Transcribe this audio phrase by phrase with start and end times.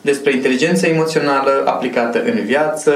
[0.00, 2.92] despre inteligența emoțională aplicată în viață,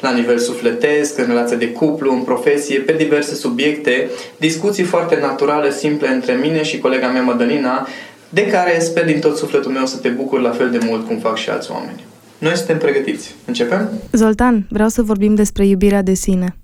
[0.00, 5.70] la nivel sufletesc, în relație de cuplu, în profesie, pe diverse subiecte, discuții foarte naturale,
[5.70, 7.86] simple între mine și colega mea Madalina,
[8.28, 11.18] de care sper din tot sufletul meu să te bucur la fel de mult cum
[11.18, 12.04] fac și alți oameni.
[12.38, 13.34] Noi suntem pregătiți.
[13.44, 13.90] Începem?
[14.12, 16.56] Zoltan, vreau să vorbim despre iubirea de sine.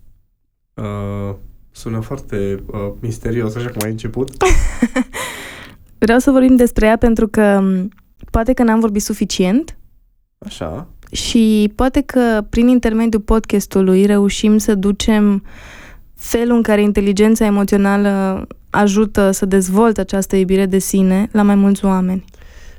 [0.75, 1.35] Uh,
[1.71, 4.31] sună foarte uh, misterios, așa cum ai început.
[5.99, 7.63] vreau să vorbim despre ea pentru că
[8.31, 9.79] poate că n-am vorbit suficient
[10.47, 10.89] Așa.
[11.13, 15.43] Și poate că prin intermediul podcastului reușim să ducem
[16.15, 21.85] felul în care inteligența emoțională ajută să dezvolte această iubire de sine la mai mulți
[21.85, 22.25] oameni.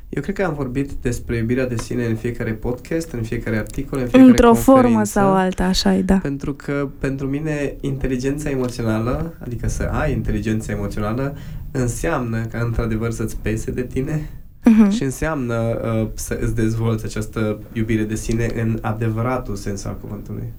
[0.10, 4.00] Eu cred că am vorbit despre iubirea de sine în fiecare podcast, în fiecare articol,
[4.00, 6.18] în fiecare Într-o conferință, formă sau alta, așa e, da.
[6.18, 11.36] Pentru că pentru mine inteligența emoțională, adică să ai inteligența emoțională,
[11.72, 14.30] înseamnă ca într-adevăr să-ți pese de tine,
[14.70, 14.92] uh-huh.
[14.92, 20.54] și înseamnă uh, să îți dezvolți această iubire de sine în adevăratul sens al cuvântului.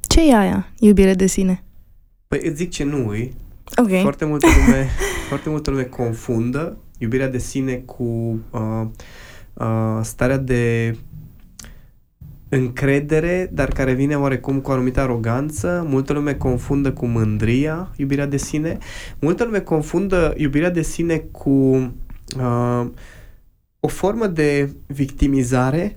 [0.00, 1.64] Ce e aia, iubire de sine?
[2.28, 3.32] Păi îți zic ce nu e.
[3.76, 4.00] Okay.
[4.00, 4.88] Foarte multă lume,
[5.28, 8.86] foarte multă lume confundă iubirea de sine cu uh,
[9.54, 10.96] uh, starea de
[12.48, 15.86] încredere, dar care vine oarecum cu o anumită aroganță.
[15.88, 18.78] Multă lume confundă cu mândria iubirea de sine.
[19.20, 21.92] Multă lume confundă iubirea de sine cu
[22.40, 22.86] uh,
[23.80, 25.96] o formă de victimizare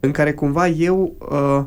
[0.00, 1.64] în care cumva eu uh,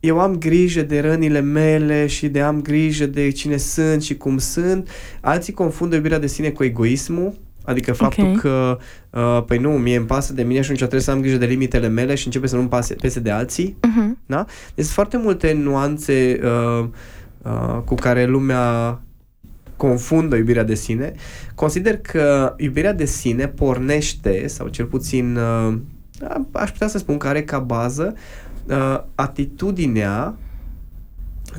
[0.00, 4.38] eu am grijă de rănile mele și de am grijă de cine sunt și cum
[4.38, 4.88] sunt.
[5.20, 7.34] Alții confundă iubirea de sine cu egoismul,
[7.64, 8.36] adică faptul okay.
[8.36, 8.78] că,
[9.10, 11.46] uh, păi nu, mie îmi pasă de mine și atunci trebuie să am grijă de
[11.46, 13.76] limitele mele și începe să nu-mi pase, pese de alții.
[13.76, 14.26] Uh-huh.
[14.26, 14.44] Da?
[14.74, 16.88] Deci sunt foarte multe nuanțe uh,
[17.42, 19.00] uh, cu care lumea
[19.80, 21.12] confundă iubirea de sine,
[21.54, 25.78] consider că iubirea de sine pornește, sau cel puțin uh,
[26.52, 28.14] aș putea să spun că are ca bază
[28.66, 30.34] uh, atitudinea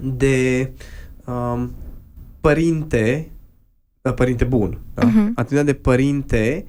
[0.01, 0.71] de
[1.25, 1.71] um,
[2.41, 3.31] părinte,
[4.01, 5.01] uh, părinte bun, da?
[5.01, 5.31] uh-huh.
[5.35, 6.65] atitudinea de părinte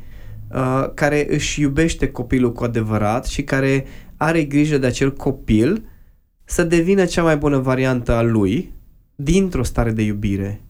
[0.55, 3.85] uh, care își iubește copilul cu adevărat și care
[4.17, 5.85] are grijă de acel copil
[6.45, 8.73] să devină cea mai bună variantă a lui
[9.15, 10.61] dintr-o stare de iubire.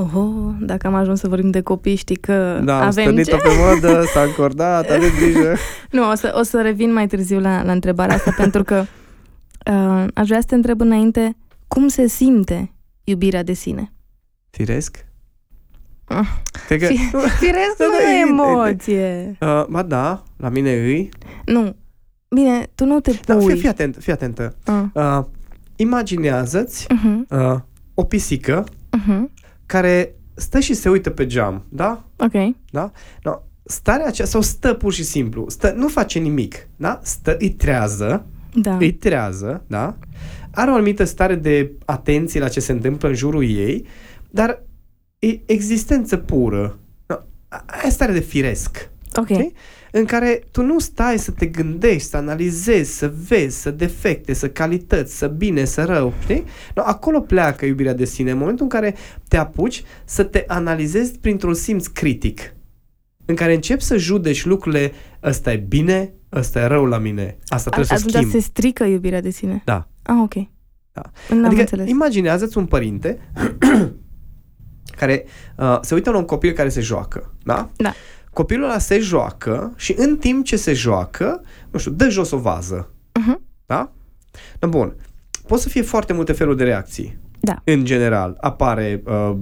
[0.00, 3.36] Oh, dacă am ajuns să vorbim de copii, știi că da, avem ce...
[3.36, 5.56] pe modă, s-a încordat, aveți grijă.
[5.90, 8.84] nu, o să, o să revin mai târziu la, la întrebarea asta, pentru că
[9.70, 11.36] uh, aș vrea să te întreb înainte,
[11.68, 12.72] cum se simte
[13.04, 13.92] iubirea de sine?
[14.50, 15.04] Firesc?
[16.08, 16.28] Uh,
[16.68, 16.76] că...
[17.38, 19.36] Firesc nu e emoție.
[19.40, 21.08] Uh, ba da, la mine îi.
[21.44, 21.76] Nu,
[22.28, 23.20] bine, tu nu te pui.
[23.26, 24.56] Da, fii, fii, atent, fii atentă.
[24.66, 24.82] Uh.
[24.92, 25.24] Uh,
[25.76, 27.28] imaginează-ți uh-huh.
[27.28, 27.58] uh,
[27.94, 29.38] o pisică uh-huh
[29.70, 32.04] care stă și se uită pe geam, da?
[32.16, 32.54] Ok.
[32.70, 32.90] Da?
[33.22, 37.00] No, starea aceea, sau stă pur și simplu, stă, nu face nimic, da?
[37.02, 38.76] Stă, îi trează, da.
[38.76, 39.96] îi trează, da?
[40.50, 43.86] Are o anumită stare de atenție la ce se întâmplă în jurul ei,
[44.30, 44.62] dar
[45.18, 46.78] e existență pură.
[47.06, 47.16] No,
[47.48, 48.90] aia e stare de firesc.
[49.14, 49.30] Ok.
[49.30, 49.52] okay?
[49.92, 54.48] În care tu nu stai să te gândești, să analizezi, să vezi, să defecte, să
[54.50, 56.44] calități, să bine, să rău, știi?
[56.74, 58.94] No, acolo pleacă iubirea de sine, în momentul în care
[59.28, 62.54] te apuci să te analizezi printr-un simț critic,
[63.24, 64.92] în care începi să judeci lucrurile,
[65.22, 68.30] ăsta e bine, ăsta e rău la mine, asta trebuie A, să schimb.
[68.30, 69.62] se strică iubirea de sine?
[69.64, 69.88] Da.
[70.02, 70.34] Ah, ok.
[70.92, 71.02] Da.
[71.44, 71.88] Adică înțeles.
[71.88, 73.18] imaginează-ți un părinte
[75.00, 75.24] care
[75.56, 77.70] uh, se uită la un copil care se joacă, da?
[77.76, 77.94] Da
[78.32, 82.38] copilul ăla se joacă și în timp ce se joacă, nu știu, dă jos o
[82.38, 82.88] vază.
[82.92, 83.40] Uh-huh.
[83.66, 83.90] Da?
[84.60, 84.94] No, bun.
[85.46, 87.18] Pot să fie foarte multe feluri de reacții.
[87.42, 87.62] Da.
[87.64, 89.32] În general, apare uh,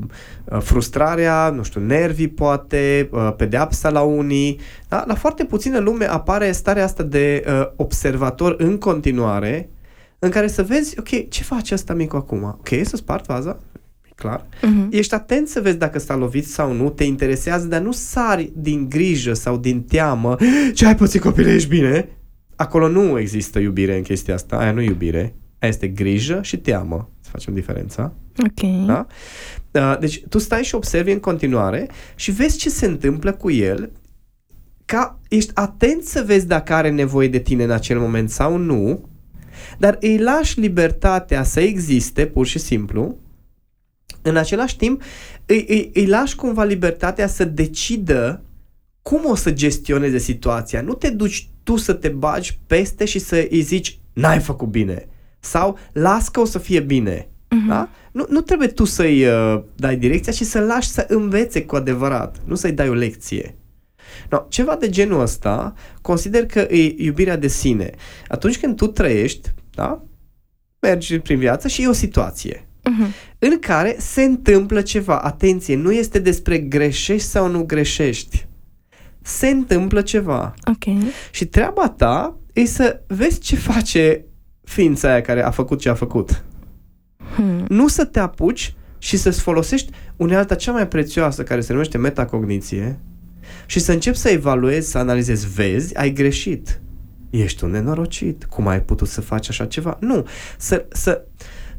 [0.44, 4.60] uh, frustrarea, nu știu, nervii poate, uh, pedeapsa la unii.
[4.88, 5.04] Da?
[5.06, 9.70] La foarte puțină lume apare starea asta de uh, observator în continuare,
[10.18, 12.42] în care să vezi, ok, ce face asta micu acum?
[12.42, 13.77] Ok, să spart vaza, e
[14.18, 14.46] clar.
[14.62, 14.88] Mhm.
[14.90, 18.88] Ești atent să vezi dacă s-a lovit sau nu, te interesează, dar nu sari din
[18.88, 20.36] grijă sau din teamă.
[20.74, 22.08] Ce ai pățit copile, ești bine?
[22.56, 25.34] Acolo nu există iubire în chestia asta, aia nu e iubire.
[25.58, 27.10] Aia este grijă și teamă.
[27.20, 28.12] Să facem diferența.
[28.38, 28.86] Ok.
[28.86, 29.06] Da?
[29.70, 33.90] Uh, Deci tu stai și observi în continuare și vezi ce se întâmplă cu el
[34.84, 39.08] ca ești atent să vezi dacă are nevoie de tine în acel moment sau nu,
[39.78, 43.16] dar îi lași libertatea să existe, pur și simplu,
[44.28, 45.02] în același timp
[45.46, 48.42] îi, îi, îi lași cumva libertatea să decidă
[49.02, 50.80] cum o să gestioneze situația.
[50.80, 55.08] Nu te duci tu să te bagi peste și să îi zici n-ai făcut bine
[55.40, 57.28] sau las că o să fie bine.
[57.48, 57.68] Mhm.
[57.68, 57.88] Da?
[58.12, 62.36] Nu, nu trebuie tu să-i uh, dai direcția, ci să lași să învețe cu adevărat,
[62.44, 63.56] nu să-i dai o lecție.
[64.30, 67.90] No, ceva de genul ăsta consider că e iubirea de sine.
[68.28, 70.02] Atunci când tu trăiești, da?
[70.80, 73.12] mergi prin viață și e o situație Mhm.
[73.38, 75.18] în care se întâmplă ceva.
[75.18, 78.46] Atenție, nu este despre greșești sau nu greșești.
[79.22, 80.54] Se întâmplă ceva.
[80.64, 81.02] Ok.
[81.30, 84.24] Și treaba ta e să vezi ce face
[84.64, 86.44] ființa aia care a făcut ce a făcut.
[87.34, 87.64] Hmm.
[87.68, 92.98] Nu să te apuci și să-ți folosești unealta cea mai prețioasă care se numește metacogniție
[93.66, 96.80] și să începi să evaluezi, să analizezi, vezi, ai greșit.
[97.30, 98.44] Ești un nenorocit.
[98.44, 99.96] Cum ai putut să faci așa ceva?
[100.00, 100.26] Nu.
[100.58, 101.24] Să, să,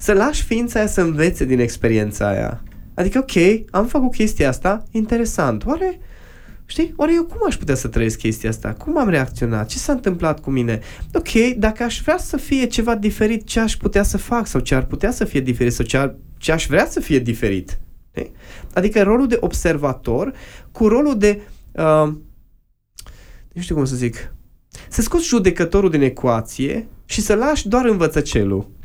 [0.02, 2.64] să lași ființa aia să învețe din experiența aia.
[2.94, 5.66] Adică, ok, am făcut chestia asta, interesant.
[5.66, 6.00] Oare,
[6.66, 8.74] știi, oare eu cum aș putea să trăiesc chestia asta?
[8.74, 9.68] Cum am reacționat?
[9.68, 10.80] Ce s-a întâmplat cu mine?
[11.14, 14.48] Ok, dacă aș vrea să fie ceva diferit, ce aș putea să fac?
[14.48, 15.74] Sau ce ar putea să fie diferit?
[15.74, 17.80] Sau ce, ar, ce aș vrea să fie diferit?
[18.10, 18.32] Știi?
[18.74, 20.34] Adică rolul de observator
[20.72, 21.42] cu rolul de...
[21.72, 22.14] Uh,
[23.54, 24.34] nu știu cum să zic.
[24.90, 28.78] Să scoți judecătorul din ecuație și să lași doar învățăcelul.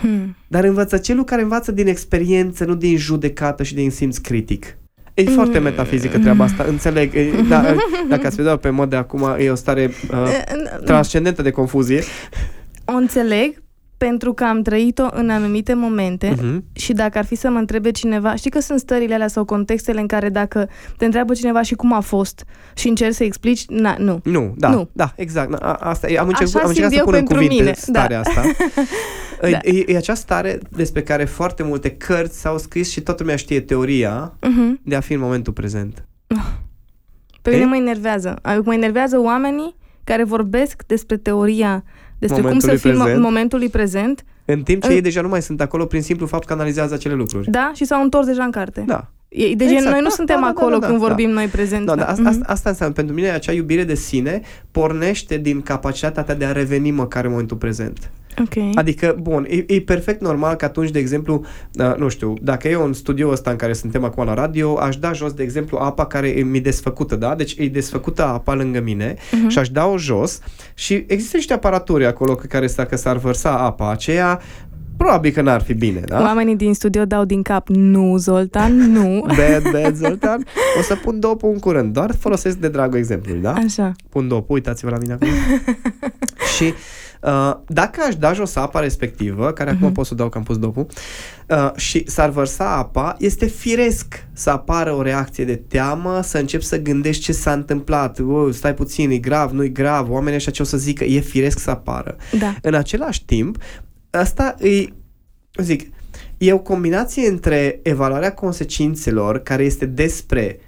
[0.00, 0.36] Hmm.
[0.48, 4.76] Dar învățăcelul care învață din experiență, nu din judecată și din simț critic.
[5.14, 7.14] E foarte metafizică treaba asta, înțeleg.
[7.14, 7.74] E, da,
[8.08, 10.26] dacă ați vedea pe mod de acum, e o stare uh,
[10.84, 12.02] transcendentă de confuzie.
[12.84, 13.62] O înțeleg
[13.96, 16.64] pentru că am trăit-o în anumite momente Mhm.
[16.72, 20.00] și dacă ar fi să mă întrebe cineva, știi că sunt stările alea sau contextele
[20.00, 22.44] în care dacă te întreabă cineva și cum a fost
[22.74, 24.20] și încerci să explici, na, nu.
[24.24, 24.88] Nu, da, Nu.
[24.92, 25.52] da, exact.
[25.62, 27.62] A, asta e, am încercat, Așa am încercat simt să eu pun în pentru cuvinte
[27.62, 28.28] mine, starea da.
[28.30, 28.42] asta.
[29.50, 29.58] Da.
[29.62, 33.36] E, e, e acea stare despre care foarte multe cărți s-au scris și toată lumea
[33.36, 34.80] știe teoria Mhm.
[34.84, 36.04] de a fi în momentul prezent.
[37.42, 37.66] Pe mine E?
[37.66, 38.38] mă enervează.
[38.64, 39.74] Mă enervează oamenii
[40.04, 41.84] care vorbesc despre teoria,
[42.18, 43.22] despre cum să Momentului fii în mo- prezent.
[43.22, 46.46] momentului prezent, În timp ce În- ei deja nu mai sunt acolo prin simplu fapt
[46.46, 47.50] că analizează acele lucruri.
[47.50, 48.84] da, și s-au întors deja în carte.
[48.86, 49.10] Da.
[49.28, 51.06] E, deci Exact, noi nu da, suntem da, da, acolo da, da, când da.
[51.06, 51.86] vorbim noi prezent.
[51.86, 52.30] Da, da, asta, Mhm.
[52.30, 54.40] asta, asta înseamnă, pentru mine acea iubire de sine
[54.70, 58.10] pornește din capacitatea ta de a reveni măcar în momentul prezent.
[58.40, 58.74] Ok.
[58.74, 61.44] Adică, bun, e, e perfect normal că atunci, de exemplu,
[61.78, 64.96] uh, nu știu, dacă e un studio ăsta în care suntem acum la radio, aș
[64.96, 67.34] da jos, de exemplu, apa care e mi desfăcută, da?
[67.34, 69.48] Deci e desfăcută apa lângă mine Mhm.
[69.48, 70.38] și aș da-o jos
[70.74, 74.40] și există niște aparaturi acolo cu care dacă s-ar vărsa apa aceea,
[74.96, 76.20] probabil că n-ar fi bine, da?
[76.20, 79.20] Oamenii din studio dau din cap, nu, Zoltan, nu.
[79.38, 80.44] Bad, bad, Zoltan.
[80.78, 83.52] O să pun dopul în curând, doar folosesc de dragul exemplului, da?
[83.52, 83.92] Așa.
[84.08, 85.28] pun dopul, uitați-vă la mine acum.
[86.56, 86.72] și
[87.22, 89.92] uh, dacă aș da jos apa respectivă, care acum Mhm.
[89.92, 90.86] pot să dau că am pus dopul,
[91.48, 96.64] uh, și s-ar vărsa apa, este firesc să apară o reacție de teamă, să începi
[96.64, 100.52] să gândești ce s-a întâmplat, uh, stai puțin, e grav, nu e grav, oamenii ăștia
[100.52, 102.16] ce o să zică, e firesc să apară.
[102.38, 102.54] Da.
[102.62, 103.56] În același timp,
[104.10, 104.84] asta e,
[105.62, 105.90] zic,
[106.38, 110.58] e o combinație între evaluarea consecințelor, care este despre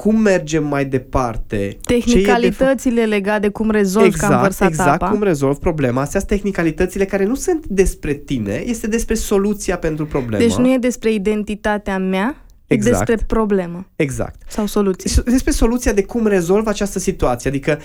[0.00, 4.40] cum mergem mai departe, ce e de făcut- Tehnicalitățile legate de cum rezolvi că am
[4.40, 5.10] vărsat exact apa.
[5.12, 6.00] cum rezolv problema.
[6.00, 10.42] Astea sunt tehnicalitățile care nu sunt despre tine, este despre soluția pentru problemă.
[10.42, 12.94] Deci nu e despre identitatea mea, Exact.
[12.96, 14.42] e despre problemă Exact.
[14.48, 15.10] sau soluție.
[15.10, 17.50] S- Despre soluția de cum rezolv această situație.
[17.50, 17.78] Adică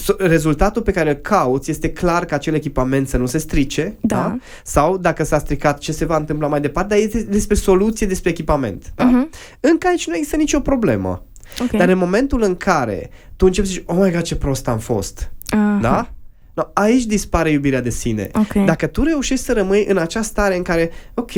[0.00, 3.96] so- rezultatul pe care îl cauți este clar că acel echipament să nu se strice,
[4.00, 4.36] Da.
[4.64, 8.30] Sau dacă s-a stricat, ce se va întâmpla mai departe, dar este despre soluție, despre
[8.30, 8.92] echipament.
[8.94, 9.04] Da?
[9.04, 9.30] Mhm.
[9.60, 11.24] Încă aici nu există nicio problemă.
[11.60, 11.70] Ok.
[11.70, 14.78] Dar în momentul în care tu începi să zici, oh my god, ce prost am
[14.78, 15.78] fost, Aha.
[15.80, 16.10] da?
[16.54, 18.30] No, aici dispare iubirea de sine.
[18.34, 18.64] Ok.
[18.64, 21.32] Dacă tu reușești să rămâi în acea stare în care, ok,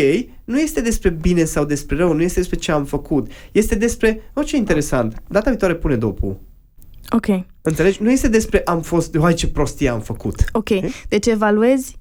[0.44, 4.20] nu este despre bine sau despre rău, nu este despre ce am făcut, este despre,
[4.34, 6.36] oh, ce interesant, data viitoare pune dopul.
[7.10, 7.26] Ok.
[7.62, 8.02] Înțelegi?
[8.02, 10.44] Nu este despre am fost, hai ce prostie am făcut.
[10.52, 10.68] Ok.
[11.08, 11.97] Deci evaluezi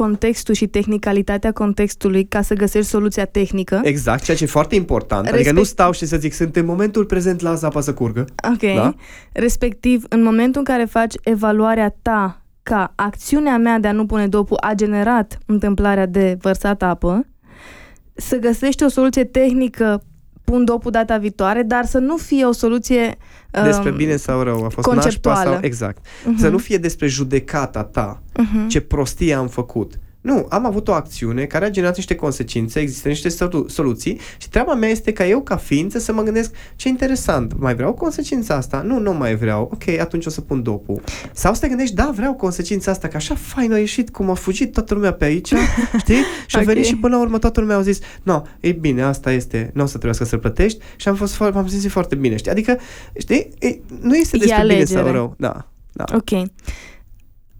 [0.00, 3.80] contextul și tehnicalitatea contextului ca să găsești soluția tehnică.
[3.82, 5.20] Exact, ceea ce e foarte important.
[5.26, 8.24] Adică Respect- nu stau și să zic, sunt în momentul prezent, las apa să curgă.
[8.52, 8.74] Ok.
[8.74, 8.94] Da?
[9.32, 14.26] Respectiv, în momentul în care faci evaluarea ta ca acțiunea mea de a nu pune
[14.26, 17.26] dopul a generat întâmplarea de vărsat apă,
[18.14, 20.02] să găsești o soluție tehnică
[20.50, 23.16] pun dopul data viitoare, dar să nu fie o soluție
[23.50, 25.38] despre bine sau rău, a fost conceptuală.
[25.38, 25.64] nașpa sau...
[25.64, 26.06] Exact.
[26.06, 26.38] Uh-huh.
[26.38, 28.68] Să nu fie despre judecata ta, uh-huh.
[28.68, 29.98] ce prostie am făcut.
[30.20, 34.48] Nu, am avut o acțiune care a generat niște consecințe, există niște solu- soluții și
[34.48, 38.54] treaba mea este ca eu, ca ființă, să mă gândesc ce interesant, mai vreau consecința
[38.54, 38.82] asta?
[38.82, 39.70] Nu, nu mai vreau.
[39.72, 41.02] Ok, atunci o să pun dopul.
[41.32, 44.34] Sau să te gândești, da, vreau consecința asta, că așa fain a ieșit, cum a
[44.34, 45.52] fugit toată lumea pe aici,
[46.02, 46.22] știi?
[46.46, 46.64] Și a okay.
[46.64, 49.70] venit și până la urmă toată lumea a zis, nu, no, e bine, asta este,
[49.74, 52.50] nu o să trebuiască să plătești și am fost am simțit foarte bine, știi?
[52.50, 52.78] Adică,
[53.18, 55.34] știi, e, nu este despre bine sau rău.
[55.38, 56.04] Da, da.
[56.14, 56.50] Ok.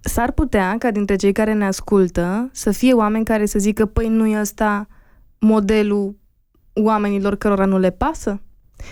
[0.00, 4.08] S-ar putea ca dintre cei care ne ascultă să fie oameni care să zică, păi
[4.08, 4.86] nu e ăsta
[5.38, 6.18] modelul
[6.74, 8.40] oamenilor cărora nu le pasă?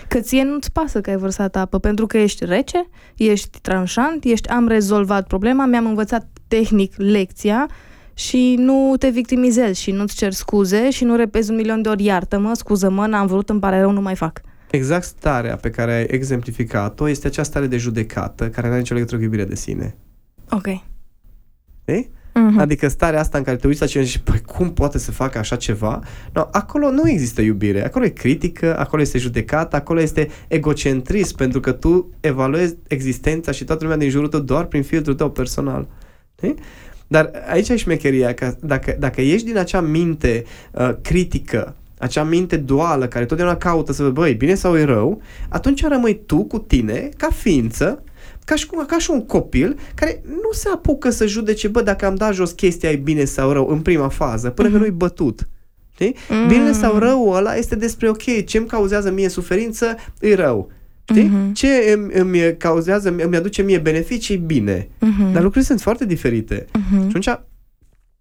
[0.07, 4.49] Că ție nu-ți pasă că ai vărsat apă, pentru că ești rece, ești tranșant, ești
[4.49, 7.69] am rezolvat problema, mi-am învățat tehnic lecția
[8.13, 12.03] și nu te victimizezi și nu-ți cer scuze și nu repezi un milion de ori
[12.03, 14.41] iartă-mă, scuză-mă, n-am vrut, îmi pare rău, nu mai fac.
[14.71, 18.93] Exact starea pe care ai exemplificat-o este această stare de judecată care nu are nicio
[18.93, 19.95] legătură cu iubirea de sine.
[20.49, 20.67] Ok.
[21.89, 22.09] Știi?
[22.29, 22.57] Uh-huh.
[22.57, 25.37] Adică starea asta în care te uiți la cineva și păi cum poate să facă
[25.37, 25.99] așa ceva?
[26.33, 31.59] No, acolo nu există iubire, acolo e critică, acolo este judecată, acolo este egocentrism, pentru
[31.59, 35.87] că tu evaluezi existența și toată lumea din jurul tău doar prin filtrul tău personal.
[36.37, 36.55] Știi?
[37.07, 42.57] Dar aici e șmecheria, că dacă, dacă ești din acea minte uh, critică, acea minte
[42.57, 46.59] duală care totdeauna caută să vă băi, bine sau e rău, atunci rămâi tu cu
[46.59, 48.03] tine, ca ființă,
[48.49, 52.05] ca și, cum, ca și un copil care nu se apucă să judece, bă, dacă
[52.05, 54.71] am dat jos chestia e bine sau rău în prima fază, până mm-hmm.
[54.71, 54.85] că mhm.
[54.85, 55.47] nu-i bătut.
[55.93, 56.15] Știi?
[56.29, 56.47] Mm.
[56.47, 60.71] Bine sau rău ăla este despre, ok, ce îmi cauzează mie suferință, e rău.
[61.09, 61.27] Știi?
[61.27, 61.53] Mm-hmm.
[61.53, 64.83] Ce îmi, îmi cauzează, îmi aduce mie beneficii, bine.
[64.83, 65.31] Mm-hmm.
[65.31, 66.65] Dar lucrurile sunt foarte diferite.
[66.65, 66.99] Mm-hmm.
[66.99, 67.29] Și atunci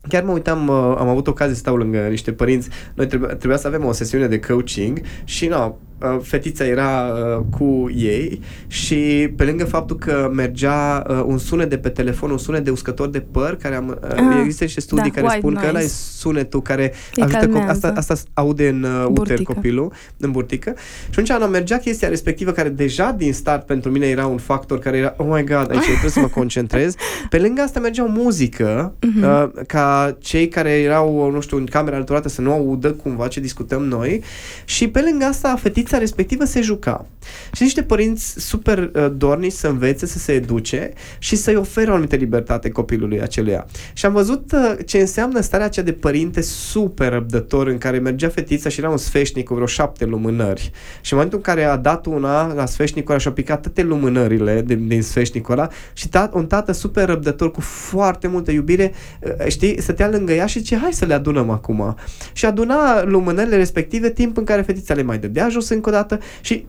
[0.09, 3.59] Chiar mă uitam, uh, am avut ocazie să stau lângă niște părinți, noi trebuia, trebuia
[3.59, 9.33] să avem o sesiune de coaching și no, Uh, fetița era uh, cu ei și
[9.37, 13.09] pe lângă faptul că mergea uh, un sunet de pe telefon, un sunet de uscător
[13.09, 15.69] de păr, care am, uh, ah, există niște studii da, care spun noise.
[15.69, 19.93] că ăla e sunetul care Îi ajută co- asta, asta aude în uh, uter copilul,
[20.17, 20.75] în burtică.
[21.11, 24.97] Și atunci mergea chestia respectivă care deja din start pentru mine era un factor care
[24.97, 26.95] era, oh my god, aici trebuie să mă concentrez.
[27.31, 29.23] Pe lângă asta mergea o muzică uh-huh.
[29.23, 33.41] uh, ca cei care erau, nu știu, în camera alăturată să nu audă cumva ce
[33.41, 34.23] discutăm noi
[34.65, 37.07] și pe lângă asta fetița fetița respectivă se juca.
[37.53, 41.93] Și niște părinți super uh, dornici să învețe, să se educe și să-i ofere o
[41.93, 43.67] anumită libertate copilului aceluia.
[43.93, 48.29] Și am văzut uh, ce înseamnă starea aceea de părinte super răbdător în care mergea
[48.29, 50.71] fetița și era un sfeșnic cu vreo șapte lumânări.
[51.01, 53.83] Și în momentul în care a dat una la sfeșnicul ăla și a picat toate
[53.83, 58.93] lumânările din, din sfeșnicul ăla și tat, un tată super răbdător cu foarte multă iubire,
[59.21, 61.97] uh, știi, stătea lângă ea și ce hai să le adunăm acum.
[62.33, 66.19] Și aduna lumânările respective timp în care fetița le mai dădea jos încă o dată
[66.41, 66.67] și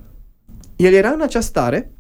[0.75, 1.91] el era în această stare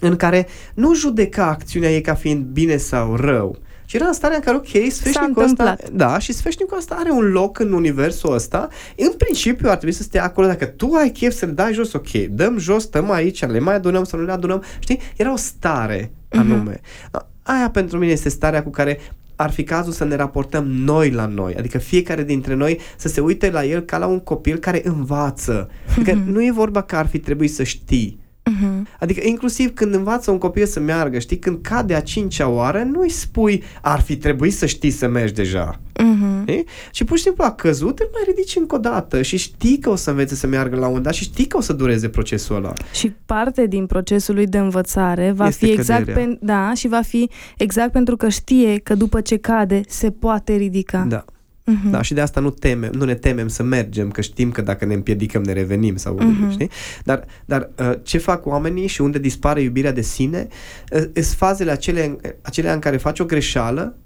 [0.00, 3.58] în care nu judeca acțiunea ei ca fiind bine sau rău,
[3.88, 7.24] și era în starea în care, ok, sfeșnicul ăsta, da, și sfeșnicul ăsta are un
[7.30, 11.34] loc în universul ăsta, în principiu ar trebui să stea acolo, dacă tu ai chef
[11.34, 14.62] să-l dai jos, ok, dăm jos, stăm aici, le mai adunăm sau nu le adunăm,
[14.78, 15.00] știi?
[15.16, 16.40] Era o stare mhm.
[16.40, 16.80] anume.
[16.80, 17.26] Uh-huh.
[17.42, 18.98] Aia pentru mine este starea cu care
[19.40, 23.20] ar fi cazul să ne raportăm noi la noi, adică fiecare dintre noi să se
[23.20, 25.68] uite la el ca la un copil care învață.
[25.90, 26.24] Adică mm-hmm.
[26.24, 28.18] nu e vorba că ar fi trebuit să știi.
[28.58, 28.98] Mm-hmm.
[28.98, 33.00] Adică inclusiv când învață un copil să meargă, știi, când cade a cincea oară, nu
[33.00, 35.80] îi spui ar fi trebuit să știi să mergi deja.
[36.02, 36.64] Mm-hmm.
[36.90, 39.90] Și pur și simplu a căzut, îl mai ridici încă o dată și știi că
[39.90, 42.56] o să învețe să meargă la un dat și știi că o să dureze procesul
[42.56, 42.72] ăla.
[42.92, 47.00] Și parte din procesul lui de învățare va este fi exact pe, da, și va
[47.00, 51.06] fi exact pentru că știe că după ce cade se poate ridica.
[51.08, 51.24] Da.
[51.68, 51.90] Uh-huh.
[51.90, 54.84] Da, și de asta nu temem, nu ne temem să mergem, că știm că dacă
[54.84, 56.50] ne împiedicăm ne revenim sau uh-huh.
[56.50, 56.70] știi?
[57.04, 60.46] Dar, dar uh, ce fac oamenii și unde dispare iubirea de sine,
[60.92, 63.96] uh, sunt fazele acelea, acelea în care faci o greșeală,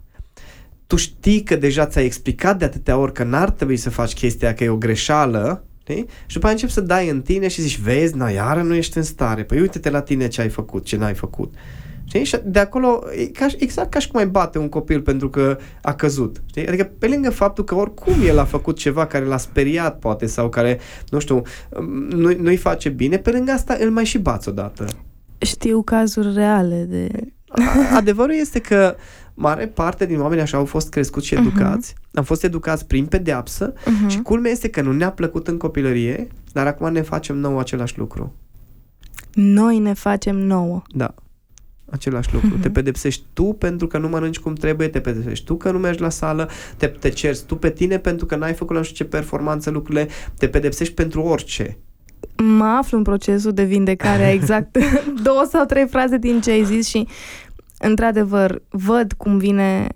[0.86, 4.54] tu știi că deja ți-ai explicat de atâtea ori că n-ar trebui să faci chestia,
[4.54, 6.06] că e o greșeală, știi?
[6.26, 8.96] Și după aceea începi să dai în tine și zici, vezi, na, iară nu ești
[8.96, 11.54] în stare, păi uite-te la tine ce ai făcut, ce n-ai făcut.
[12.12, 12.24] Știi?
[12.24, 15.58] Și de acolo, e ca, exact ca și cum ai bate un copil pentru că
[15.82, 16.42] a căzut.
[16.46, 16.66] Știi?
[16.66, 20.48] Adică pe lângă faptul că oricum el a făcut ceva care l-a speriat poate sau
[20.48, 20.78] care,
[21.10, 21.42] nu știu,
[22.08, 24.86] nu, nu-i face bine, pe lângă asta îl mai și bați odată.
[25.38, 27.08] Știu cazuri reale de...
[27.96, 28.96] Adevărul este că
[29.34, 31.42] mare parte din oameni așa au fost crescuți și mhm.
[31.42, 31.92] educați.
[31.92, 32.10] Uh-huh.
[32.14, 34.08] Am fost educați prin pedeapsă uh-huh.
[34.08, 37.98] și culmea este că nu ne-a plăcut în copilărie, dar acum ne facem nou același
[37.98, 38.34] lucru.
[39.34, 40.82] Noi ne facem nouă.
[40.94, 41.14] Da.
[41.92, 42.48] Același lucru.
[42.48, 42.60] Mhm.
[42.60, 46.00] Te pedepsești tu pentru că nu mănânci cum trebuie, te pedepsești tu că nu mergi
[46.00, 49.04] la sală, te, te cerți tu pe tine pentru că n-ai făcut la nu știu
[49.04, 50.08] ce performanță lucrurile,
[50.38, 51.78] te pedepsești pentru orice.
[52.36, 54.78] Mă aflu în procesul de vindecare, a exact
[55.26, 57.06] două sau trei fraze din ce ai zis și,
[57.78, 59.86] într-adevăr, văd cum vine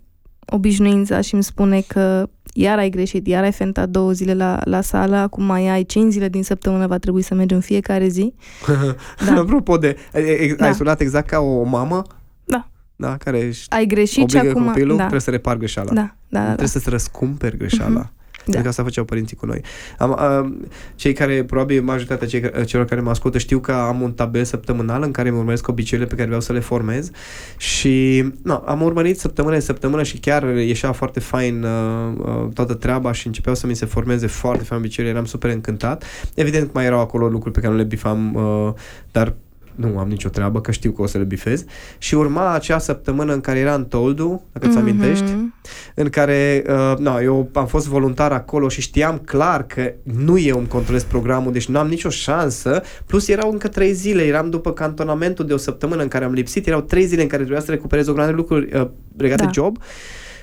[0.46, 4.80] obișnuința și îmi spune că iar ai greșit, iar ai fentat două zile la, la
[4.80, 8.34] sală, acum mai ai cinci zile din săptămână, va trebui să mergi în fiecare zi.
[8.66, 8.94] Da.
[9.34, 9.40] Da.
[9.40, 9.96] Apropo de...
[10.14, 10.66] e- e- Da.
[10.66, 12.02] Ai sunat exact ca o mamă?
[12.44, 12.68] Da.
[12.96, 14.64] Da, care își Ai greșit și obligă acum...
[14.66, 15.92] copilul, da, trebuie să repar greșeala.
[15.92, 16.46] da, da, da, da.
[16.46, 17.98] Trebuie să-ți răscumperi greșeala.
[18.00, 18.12] Mhm.
[18.46, 18.60] Pentru Da.
[18.62, 19.60] că asta făceau părinții cu noi.
[19.98, 24.12] Am, uh, cei care, probabil majoritatea cei, celor care mă ascultă știu că am un
[24.12, 27.10] tabel săptămânal în care îmi urmăresc obiceiurile pe care vreau să le formez
[27.56, 32.74] și no, am urmărit săptămână în săptămână și chiar ieșea foarte fain uh, uh, toată
[32.74, 36.04] treaba și începeau să mi se formeze foarte fain obiceiurile, eram super încântat.
[36.34, 38.72] Evident mai erau acolo lucruri pe care nu le bifam, uh,
[39.12, 39.34] dar
[39.76, 41.64] nu am nicio treabă, că știu că o să le bifez.
[41.98, 45.54] Și urma acea săptămână în care era în Toldu, dacă ți amintești, Mhm.
[45.94, 50.58] în care, uh, na, eu am fost voluntar acolo și știam clar că nu eu
[50.58, 54.72] îmi controlez programul, deci nu am nicio șansă, plus erau încă trei zile, eram după
[54.72, 57.70] cantonamentul de o săptămână în care am lipsit, erau trei zile în care trebuia să
[57.70, 59.46] recuperez o grămadă de lucruri uh, legate Da.
[59.48, 59.78] de job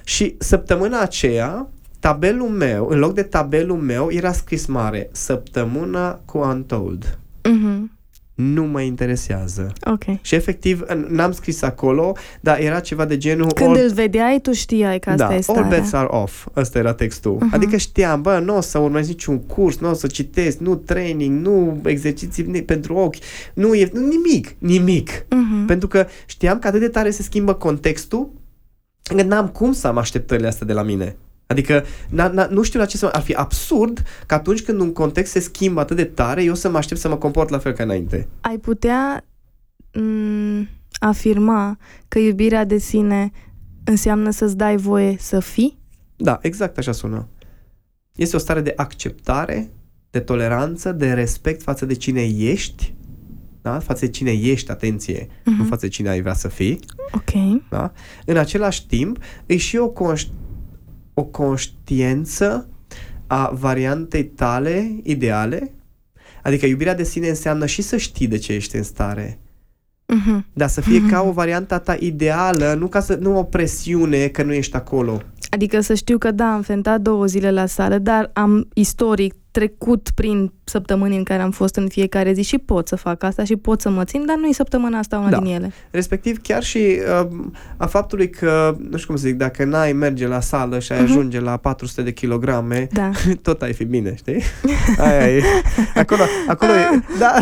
[0.03, 1.67] și săptămâna aceea,
[1.99, 7.17] tabelul meu, în loc de tabelul meu, era scris mare, săptămâna cu Untold.
[8.35, 8.45] Mhm.
[8.53, 9.73] Nu mă interesează.
[9.85, 10.03] Ok.
[10.21, 13.51] Și efectiv, n-am scris acolo, dar era ceva de genul...
[13.53, 15.67] Când all- îl vedeai, tu știai că asta da, e all starea.
[15.67, 16.47] bets are off.
[16.55, 17.37] Ăsta era textul.
[17.39, 17.53] Mhm.
[17.53, 21.45] Adică știam, bă, nu o să urmez niciun curs, nu o să citesc, nu training,
[21.45, 23.15] nu exerciții ni- pentru ochi,
[23.53, 25.25] nu e nu, nimic, nimic.
[25.29, 25.65] Mhm.
[25.65, 28.29] Pentru că știam că atât de tare se schimbă contextul,
[29.11, 31.15] încât n-am cum să am așteptările astea de la mine.
[31.47, 33.11] Adică n- n- nu știu la ce să mă...
[33.15, 36.69] Ar fi absurd că atunci când un context se schimbă atât de tare, eu să
[36.69, 38.27] mă aștept să mă comport la fel ca înainte.
[38.41, 39.25] Ai putea
[39.97, 40.67] m-
[40.99, 43.31] afirma că iubirea de sine
[43.83, 45.77] înseamnă să-ți dai voie să fii?
[46.15, 47.27] Da, exact așa sună.
[48.15, 49.71] Este o stare de acceptare,
[50.09, 52.93] de toleranță, de respect față de cine ești,
[53.61, 53.79] da?
[53.79, 55.65] față de cine ești, atenție, nu Mhm.
[55.65, 56.79] față de cine ai vrea să fii.
[57.11, 57.61] Ok.
[57.69, 57.91] Da?
[58.25, 60.29] În același timp, e și o, conș-
[61.13, 62.67] o conștiență
[63.27, 65.73] a variantei tale ideale,
[66.43, 69.37] adică iubirea de sine înseamnă și să știi de ce ești în stare,
[70.07, 70.45] Mhm.
[70.53, 74.27] dar să fie ca o variantă a ta ideală, nu ca să nu o presiune
[74.27, 75.21] că nu ești acolo.
[75.49, 80.09] Adică să știu că da, am fentat două zile la sală, dar am istoric trecut
[80.15, 83.55] prin săptămâni în care am fost în fiecare zi și pot să fac asta și
[83.55, 85.37] pot să mă țin, dar nu e săptămâna asta una Da.
[85.39, 85.71] din ele.
[85.91, 87.27] Respectiv chiar și uh,
[87.77, 91.01] a faptului că, nu știu cum să zic, dacă n-ai merge la sală și ai
[91.01, 91.11] Mhm.
[91.11, 93.09] ajunge la 400 de kilograme, Da.
[93.41, 94.41] tot ai fi bine, știi?
[95.07, 95.41] Aia e.
[95.95, 97.33] Acolo, acolo e, da,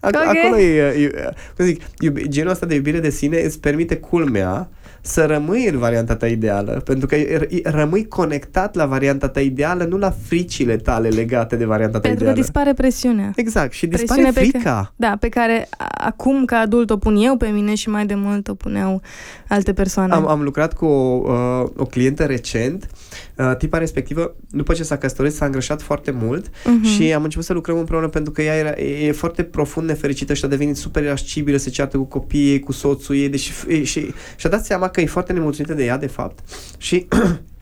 [0.00, 0.36] Ac- ok.
[0.36, 1.10] acolo e, e,
[1.56, 4.68] cum zic, iubi, genul ăsta de iubire de sine îți permite culmea
[5.00, 9.40] să rămâi în varianta ta ideală, pentru că e- e- rămâi conectat la varianta ta
[9.40, 12.40] ideală, nu la fricile tale legate de varianta ta Pentru că ideală.
[12.46, 13.32] dispare presiunea.
[13.36, 14.92] Exact, și dispare Presiune pe frica.
[14.96, 18.14] Da, pe care a- acum ca adult o pun eu pe mine și mai de
[18.14, 19.02] mult o puneau
[19.48, 20.12] alte persoane.
[20.12, 22.82] Am, am lucrat cu o, uh, o clientă recent.
[22.82, 23.09] Uh,
[23.58, 26.82] tipa respectivă, după ce s-a căsătorit, s-a îngrășat foarte mult Mhm.
[26.84, 30.34] și am început să lucrăm împreună pentru că ea era, e, e foarte profund nefericită
[30.34, 33.82] și a devenit super irascibilă, se ceartă cu copiii, ei, cu soțul ei, deci e,
[33.84, 36.38] și și-a dat seama că e foarte nemulțumită de ea, de fapt.
[36.78, 37.06] Și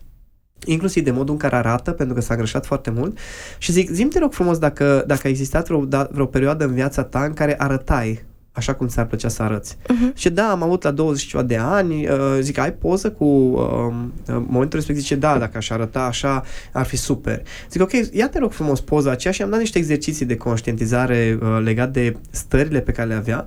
[0.66, 3.18] inclusiv de modul în care arată, pentru că s-a îngrășat foarte mult.
[3.58, 6.74] Și zic, zi te rog frumos dacă, dacă a existat vreo, da, vreo perioadă în
[6.74, 8.24] viața ta în care arătai
[8.58, 9.76] așa cum ți-ar plăcea să arăți.
[9.88, 10.12] Mhm.
[10.16, 13.24] Și da, am avut la 20 și ceva de ani, uh, zic, ai poză cu
[13.24, 13.94] uh,
[14.26, 15.02] momentul respectiv?
[15.02, 16.42] Zice, da, dacă aș arăta așa,
[16.72, 17.42] ar fi super.
[17.70, 21.38] Zic, ok, ia te rog frumos poza aceea și am dat niște exerciții de conștientizare
[21.42, 23.44] uh, legat de stările pe care le avea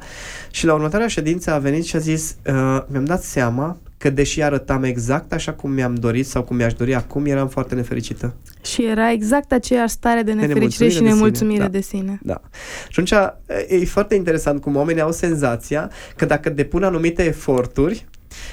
[0.51, 4.41] și la următoarea ședință a venit și a zis, uh, mi-am dat seama că deși
[4.41, 8.35] arătam exact așa cum mi-am dorit sau cum mi-aș dori acum, eram foarte nefericită.
[8.61, 11.67] Și era exact aceeași stare de nefericire nemulțumire și de sine, nemulțumire da.
[11.67, 12.19] de sine.
[12.23, 12.41] Da.
[12.89, 13.11] Și atunci
[13.67, 18.05] e foarte interesant cum oamenii au senzația că dacă depun anumite eforturi,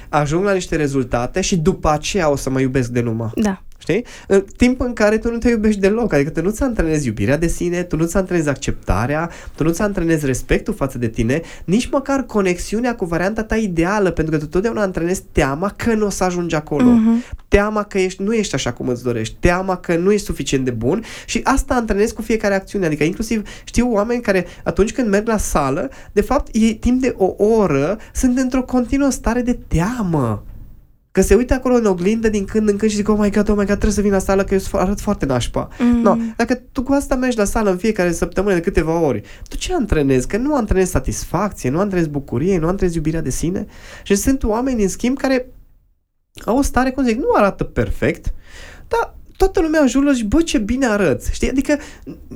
[0.09, 3.31] ajung la niște rezultate și după aceea o să mă iubesc de numai.
[3.35, 3.63] Da.
[3.81, 4.05] Știi?
[4.27, 7.47] În timp în care tu nu te iubești deloc, adică tu nu-ți antrenezi iubirea de
[7.47, 12.95] sine, tu nu-ți antrenezi acceptarea, tu nu-ți antrenezi respectul față de tine, nici măcar conexiunea
[12.95, 16.55] cu varianta ta ideală, pentru că tu totdeauna antrenezi teama că nu o să ajungi
[16.55, 17.25] acolo Mhm.
[17.49, 20.71] teama că ești, nu ești așa cum îți dorești, teama că nu ești suficient de
[20.71, 22.87] bun și asta antrenezi cu fiecare acțiune.
[22.87, 27.15] Adică inclusiv știu oameni care atunci când merg la sală, de fapt ei timp de
[27.17, 30.43] o oră sunt într-o continuă stare de teamă.
[31.13, 33.49] Că se uită acolo în oglindă din când în când și zic, oh my god,
[33.49, 35.69] oh my god, trebuie să vin la sală că eu arăt foarte nașpa.
[35.79, 36.01] Mm.
[36.01, 39.57] No, dacă tu cu asta mergi la sală în fiecare săptămână de câteva ori, tu
[39.57, 40.27] ce antrenezi?
[40.27, 43.67] Că nu antrenezi satisfacție, nu antrenezi bucurie, nu antrenezi iubirea de sine.
[44.03, 45.53] Și sunt oameni, în schimb, care
[46.45, 48.35] au o stare, cum zic, nu arată perfect,
[48.89, 51.33] dar toată lumea în jurul zice, bă, ce bine arăți.
[51.33, 51.51] Știi?
[51.51, 51.79] Adică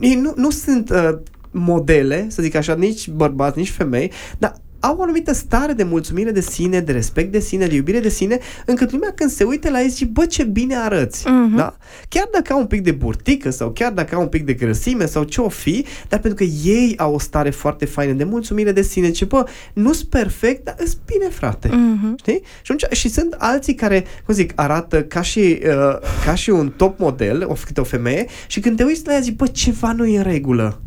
[0.00, 1.18] ei nu, nu sunt uh,
[1.50, 4.54] modele, să zic așa, nici bărbați, nici femei, dar
[4.84, 8.08] au o anumită stare de mulțumire de sine, de respect de sine, de iubire de
[8.08, 11.22] sine, încât lumea când se uită la ei zice, bă, ce bine arăți.
[11.22, 11.56] Uh-huh.
[11.56, 11.76] Da?
[12.08, 15.06] Chiar dacă au un pic de burtică sau chiar dacă au un pic de grăsime
[15.06, 18.72] sau ce o fi, dar pentru că ei au o stare foarte faină de mulțumire
[18.72, 21.68] de sine, ce bă, nu sunt perfect, dar sunt bine, frate.
[21.68, 22.16] Uh-huh.
[22.16, 22.40] Știi?
[22.62, 26.72] Și, atunci, și sunt alții care, cum zic, arată ca și, uh, ca și un
[26.76, 29.92] top model, o, câte o femeie, și când te uiți la ea zici, bă, ceva
[29.92, 30.82] nu e în regulă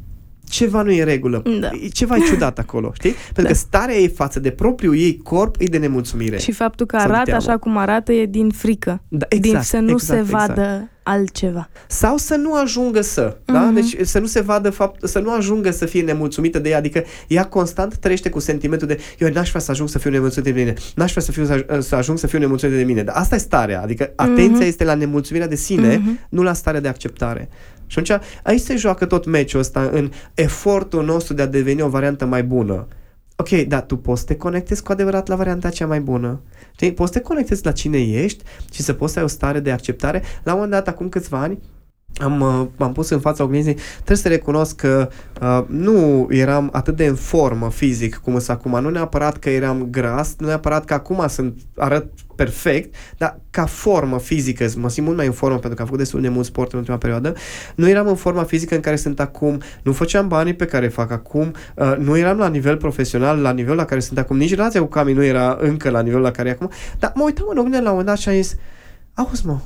[0.55, 1.43] ceva nu e în regulă.
[1.59, 1.69] Da.
[1.93, 3.13] Ceva e ciudat acolo, știi?
[3.33, 3.47] Pentru da.
[3.47, 6.37] că starea ei față de propriul ei corp e de nemulțumire.
[6.37, 9.01] Și faptul că arată așa cum arată e din frică.
[9.07, 10.89] Da, exact, din să nu exact, se vadă exact.
[11.03, 11.69] altceva.
[11.87, 13.45] Sau să nu ajungă să, uh-huh.
[13.45, 13.59] da?
[13.59, 13.73] Mhm.
[13.73, 17.03] Deci să nu se vadă fapt, să nu ajungă să fie nemulțumită de ea, adică
[17.27, 20.59] ea constant trăiește cu sentimentul de eu n-aș vrea să ajung să fiu nemulțumită de
[20.59, 21.45] mine, n-aș vrea să, fiu,
[21.81, 23.03] să ajung să fiu nemulțumită de mine.
[23.03, 24.67] Dar asta e starea, adică atenția uh-huh.
[24.67, 26.29] este la nemulțumirea de sine, uh-huh.
[26.29, 27.49] nu la starea de acceptare.
[27.87, 31.89] Și atunci aici se joacă tot meciul ăsta în efortul nostru de a deveni o
[31.89, 32.87] variantă mai bună.
[33.35, 36.41] Ok, dar tu poți să te conectezi cu adevărat la varianta cea mai bună.
[36.73, 36.93] Știi?
[36.93, 39.71] Poți să te conectezi la cine ești și să poți să ai o stare de
[39.71, 40.23] acceptare.
[40.43, 41.59] La un moment dat, acum câțiva ani,
[42.21, 45.09] am, uh, m-am pus în fața oglinzii, trebuie să recunosc că
[45.41, 49.87] uh, nu eram atât de în formă fizic cum sunt acum, nu neapărat că eram
[49.89, 55.17] gras, nu neapărat că acum sunt, arăt perfect, dar ca formă fizică, mă simt mult
[55.17, 57.33] mai în formă pentru că am făcut destul de mult sport în ultima perioadă,
[57.75, 61.11] nu eram în forma fizică în care sunt acum, nu făceam banii pe care fac
[61.11, 64.81] acum, uh, nu eram la nivel profesional, la nivel la care sunt acum, nici relația
[64.81, 67.57] cu Cami nu era încă la nivelul la care e acum, dar mă uitam în
[67.57, 68.55] oglindă la un moment dat și am zis,
[69.13, 69.57] auzi mă,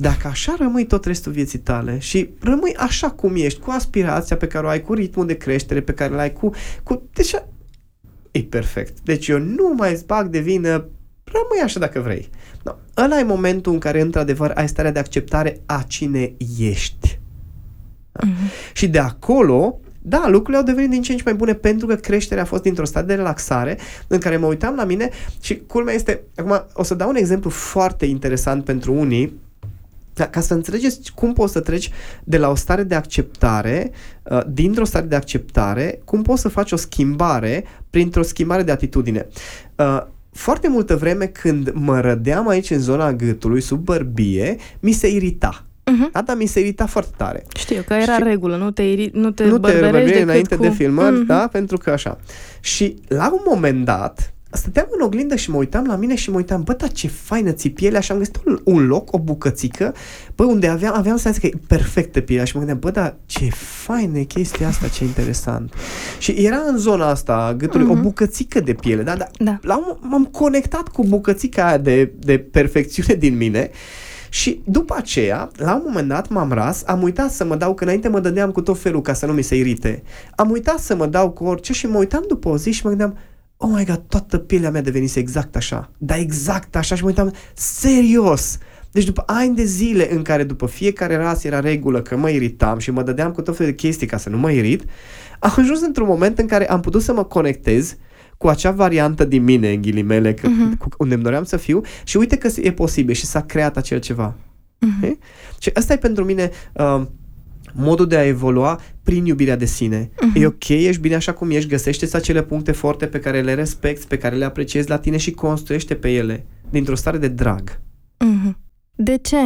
[0.00, 4.46] dacă așa rămâi tot restul vieții tale și rămâi așa cum ești, cu aspirația pe
[4.46, 6.50] care o ai, cu ritmul de creștere pe care l ai, cu...
[6.82, 7.34] cu deci,
[8.30, 9.00] e perfect.
[9.00, 10.70] Deci eu nu mai îți bag de vină,
[11.24, 12.30] rămâi așa dacă vrei.
[12.62, 12.72] No.
[12.96, 17.18] Ăla e momentul în care, într-adevăr, ai starea de acceptare a cine ești.
[18.24, 18.72] Mm-hmm.
[18.72, 21.94] Și de acolo, da, lucrurile au devenit din ce în ce mai bune pentru că
[21.94, 25.94] creșterea a fost dintr-o stare de relaxare în care mă uitam la mine și culmea
[25.94, 29.46] este, acum o să dau un exemplu foarte interesant pentru unii
[30.18, 31.90] ca, ca să înțelegeți cum poți să treci
[32.24, 33.90] de la o stare de acceptare,
[34.22, 39.26] uh, dintr-o stare de acceptare, cum poți să faci o schimbare printr-o schimbare de atitudine.
[39.76, 40.02] Uh,
[40.32, 45.62] foarte multă vreme când mă rădeam aici în zona gâtului, sub bărbie, mi se irita.
[45.90, 46.12] Uh-huh.
[46.12, 47.44] Da, dar mi se irita foarte tare.
[47.58, 50.62] Știu că era și regulă, nu te, iri, nu te nu te înainte cu...
[50.62, 51.26] de filmări, uh-huh.
[51.26, 52.18] da, pentru că așa.
[52.60, 56.36] Și la un moment dat, stăteam în oglindă și mă uitam la mine și mă
[56.36, 59.94] uitam, bă, dar ce faină ți pielea și am găsit un, un loc, o bucățică,
[60.34, 63.48] bă, unde aveam, aveam senzația că e perfectă pielea și mă gândeam, bă, dar ce
[63.84, 65.72] faină e chestia asta, ce interesant.
[66.18, 67.90] Și era în zona asta gâtului uh-huh.
[67.90, 68.02] o mhm.
[68.02, 69.58] bucățică de piele, da, da, da.
[69.62, 73.70] La, m-am conectat cu bucățica aia de, de perfecțiune din mine
[74.30, 77.84] și după aceea, la un moment dat m-am ras, am uitat să mă dau, că
[77.84, 80.02] înainte mă dădeam cu tot felul ca să nu mi se irite.
[80.36, 82.88] Am uitat să mă dau cu orice și mă uitam după o zi și mă
[82.88, 83.18] gândeam,
[83.58, 85.90] oh my god, toată pielea mea devenise exact așa.
[85.98, 88.58] Da, exact așa și mă uitam, serios!
[88.90, 92.78] Deci după ani de zile în care după fiecare ras era regulă că mă iritam
[92.78, 94.84] și mă dădeam cu tot felul de chestii ca să nu mă irit,
[95.38, 97.96] am ajuns într-un moment în care am putut să mă conectez
[98.36, 100.78] cu acea variantă din mine, în ghilimele, că, uh-huh.
[100.78, 103.98] cu, unde îmi doream să fiu și uite că e posibil și s-a creat acel
[103.98, 104.34] ceva.
[104.86, 105.12] Uh-huh.
[105.58, 107.02] Și asta e pentru mine uh,
[107.72, 110.10] modul de a evolua prin iubirea de sine.
[110.10, 110.40] Uh-huh.
[110.40, 114.06] E ok, ești bine așa cum ești, găsește acele puncte forte pe care le respecti,
[114.06, 117.80] pe care le apreciezi la tine și construiește pe ele dintr-o stare de drag.
[118.24, 118.52] Uh-huh.
[118.94, 119.36] De ce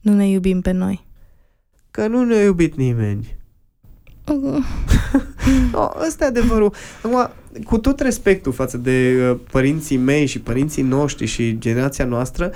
[0.00, 1.06] nu ne iubim pe noi?
[1.90, 3.36] Că nu ne-a iubit nimeni.
[4.24, 4.64] Uh-huh.
[5.72, 6.72] no, ăsta e adevărul.
[7.02, 7.30] Acum,
[7.64, 12.52] cu tot respectul față de uh, părinții mei și părinții noștri și generația noastră,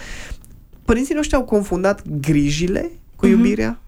[0.84, 3.30] părinții noștri au confundat grijile cu uh-huh.
[3.30, 3.80] iubirea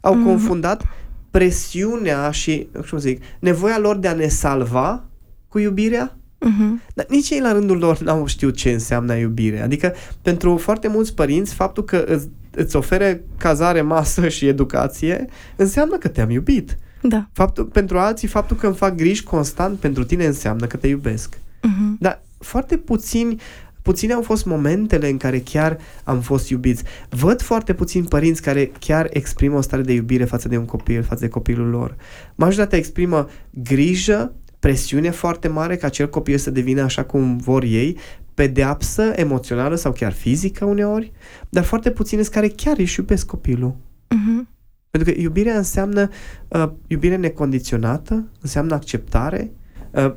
[0.00, 0.24] au mm-hmm.
[0.24, 0.82] confundat
[1.30, 5.04] presiunea și, cum zic, nevoia lor de a ne salva
[5.48, 6.16] cu iubirea.
[6.46, 6.92] Mm-hmm.
[6.94, 9.60] Dar nici ei la rândul lor n-au știut ce înseamnă iubire.
[9.60, 15.96] Adică pentru foarte mulți părinți, faptul că îți, îți ofere cazare, masă și educație înseamnă
[15.96, 16.78] că te-am iubit.
[17.02, 17.28] Da.
[17.32, 21.34] Faptul, pentru alții, faptul că îmi fac griji constant pentru tine înseamnă că te iubesc.
[21.36, 21.98] Mm-hmm.
[21.98, 23.40] Dar foarte puțini
[23.88, 26.82] puține au fost momentele în care chiar am fost iubiți.
[27.08, 31.02] Văd foarte puțini părinți care chiar exprimă o stare de iubire față de un copil,
[31.02, 31.96] față de copilul lor.
[32.34, 37.96] Majoritatea exprimă grijă, presiune foarte mare ca acel copil să devină așa cum vor ei,
[38.34, 41.12] pedeapsă emoțională sau chiar fizică uneori,
[41.48, 43.76] dar foarte puține sunt care chiar își iubesc copilul.
[44.08, 44.48] Mhm.
[44.90, 46.08] Pentru că iubirea înseamnă
[46.48, 49.50] uh, iubire necondiționată, înseamnă acceptare.
[49.90, 50.12] Uh,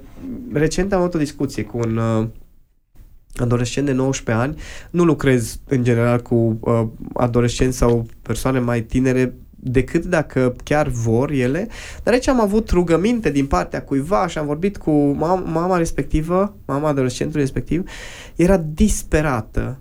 [0.54, 2.28] recent am avut o discuție cu un uh,
[3.36, 4.60] adolescent de 19 ani.
[4.90, 11.32] Nu lucrez în general cu uh, adolescenți sau persoane mai tinere decât dacă chiar vor
[11.32, 11.68] ele.
[12.04, 16.56] Dar aici am avut rugăminte din partea cuiva și am vorbit cu mama, mama respectivă,
[16.66, 17.90] mama adolescentului respectiv,
[18.36, 19.80] era disperată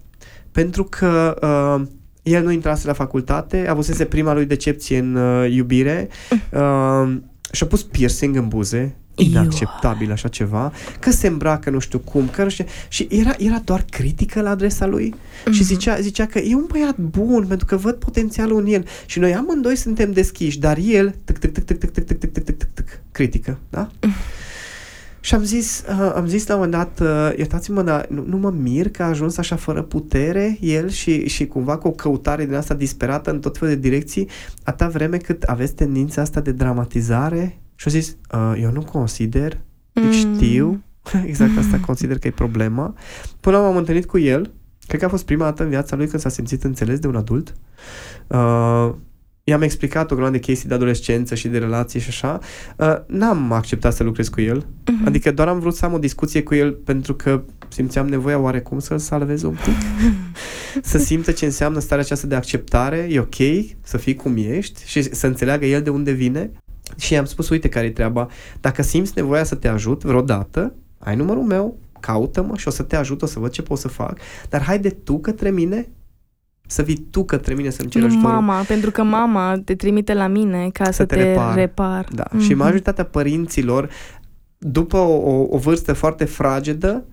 [0.53, 1.39] pentru că
[1.81, 1.87] uh,
[2.23, 7.17] el nu intrase la facultate, avusese prima lui decepție în uh, iubire uh,
[7.53, 12.43] și-a pus piercing în buze, inacceptabil așa ceva, că se îmbracă nu știu cum, că
[12.43, 15.15] nu știu, și era, era doar critică la adresa lui
[15.51, 19.19] și zicea, zicea că e un băiat bun pentru că văd potențialul în el și
[19.19, 22.45] noi amândoi suntem deschiși, dar el tic, tic, tic, tic, tic, tic, tic, tic, tic,
[22.45, 23.89] tic, tic, tic, critică, da?
[25.21, 28.37] Și am zis, uh, am zis la un moment dat, uh, iertați-mă, dar nu, nu
[28.37, 32.45] mă mir că a ajuns așa fără putere el și, și cumva cu o căutare
[32.45, 34.29] din asta disperată în tot felul de direcții,
[34.63, 39.61] atâta vreme cât aveți tendința asta de dramatizare și a zis, uh, eu nu consider,
[39.93, 40.05] mm.
[40.05, 40.12] Mm.
[40.12, 40.83] știu,
[41.27, 42.95] exact asta consider că e problema.
[43.40, 44.51] Până m-am întâlnit cu el,
[44.87, 47.16] cred că a fost prima dată în viața lui când s-a simțit înțeles de un
[47.16, 47.55] adult.
[48.27, 48.90] Uh,
[49.45, 52.38] i-am explicat o grămadă de chestii de adolescență și de relații și așa.
[52.77, 54.66] Uh, n-am acceptat să lucrez cu el.
[54.87, 55.07] Mhm.
[55.07, 58.79] Adică doar am vrut să am o discuție cu el pentru că simțeam nevoia oarecum
[58.79, 60.07] să-l salvez un pic.
[60.90, 65.14] să simtă ce înseamnă starea aceasta de acceptare, e ok să fii cum ești și
[65.14, 66.51] să înțeleagă el de unde vine.
[66.98, 68.29] Și i-am spus, uite care e treaba,
[68.61, 72.96] dacă simți nevoia să te ajut vreodată, ai numărul meu, caută-mă și o să te
[72.96, 75.88] ajut, o să văd ce pot să fac, dar haide tu către mine,
[76.66, 78.35] să vii tu către mine să-mi ceri Nu ajutorul.
[78.35, 81.55] mama, pentru că mama te trimite la mine ca să, te te, repar.
[81.55, 82.07] repar.
[82.12, 82.24] Da.
[82.31, 82.42] Mhm.
[82.42, 83.90] Și majoritatea părinților,
[84.59, 87.05] după o, o, o vârstă foarte fragedă,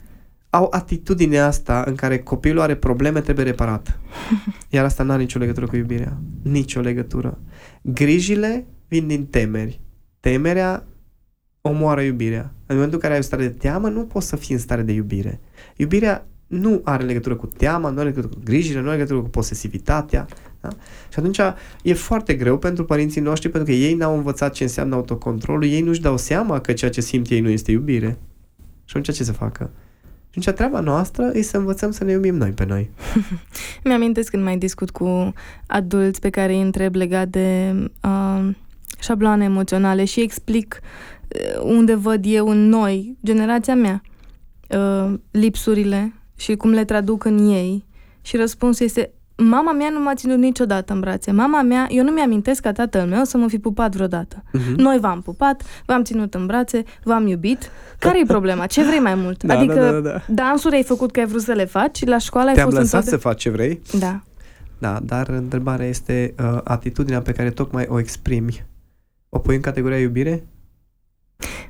[0.50, 4.00] au atitudinea asta în care copilul are probleme, trebuie reparat.
[4.70, 6.18] Iar asta nu are nicio legătură cu iubirea.
[6.42, 7.38] Nicio legătură.
[7.82, 9.82] Grijile vin din temeri.
[10.20, 10.88] Temerea
[11.62, 12.54] omoară iubirea.
[12.66, 14.82] În momentul în care ai o stare de teamă, nu poți să fii în stare
[14.82, 15.40] de iubire.
[15.76, 19.30] Iubirea nu are legătură cu teama, nu are legătură cu grijile, nu are legătură cu
[19.30, 20.26] posesivitatea.
[20.62, 20.70] Da?
[21.10, 21.40] Și atunci
[21.84, 25.82] e foarte greu pentru părinții noștri pentru că ei n-au învățat ce înseamnă autocontrolul, ei
[25.82, 28.18] nu-și dau seama că ceea ce simt ei nu este iubire.
[28.86, 29.72] Și atunci ce să facă?
[30.30, 32.90] Și atunci treaba noastră e să învățăm să ne iubim noi pe noi.
[33.84, 35.34] Mi-amintesc când mai discut cu
[35.68, 37.74] adulți pe care îi întreb legat de
[38.04, 38.50] uh,
[39.00, 44.02] șabloane emoționale și explic uh, unde văd eu în noi, generația mea,
[44.70, 47.86] uh, lipsurile și cum le traduc în ei.
[48.22, 51.32] Și răspunsul este, mama mea nu m-a ținut niciodată în brațe.
[51.32, 54.44] Mama mea, eu nu mi-amintesc ca tatăl meu să mă fi pupat vreodată.
[54.54, 54.74] Mhm.
[54.76, 57.70] Noi v-am pupat, v-am ținut în brațe, v-am iubit.
[58.00, 58.66] Care e problema?
[58.66, 59.44] Ce vrei mai mult?
[59.44, 60.22] Da, adică da, da, da.
[60.28, 62.94] dansuri ai făcut că ai vrut să le faci, la școală ai Te-am fost lăsat
[63.04, 64.22] întotde- să faci ce vrei, Da.
[64.78, 68.66] da, dar întrebarea este uh, atitudinea pe care tocmai o exprimi.
[69.38, 70.48] O pui în categoria iubire?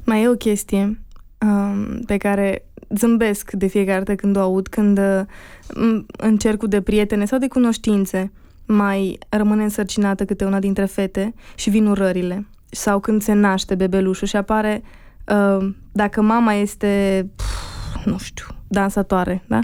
[0.06, 1.02] Mai e o chestie
[1.46, 5.22] um, pe care zâmbesc de fiecare dată când o aud, când uh,
[5.70, 8.32] m- în cercul de prietene sau de cunoștințe
[8.66, 12.48] mai rămâne însărcinată câte una dintre fete și vin urările.
[12.70, 14.82] Sau când se naște bebelușul și apare,
[15.28, 19.60] uh, dacă mama este, pf, nu știu, dansatoare, da?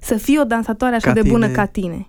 [0.00, 1.56] Să fie o dansatoare așa Ca de bună tine.
[1.56, 2.06] ca tine.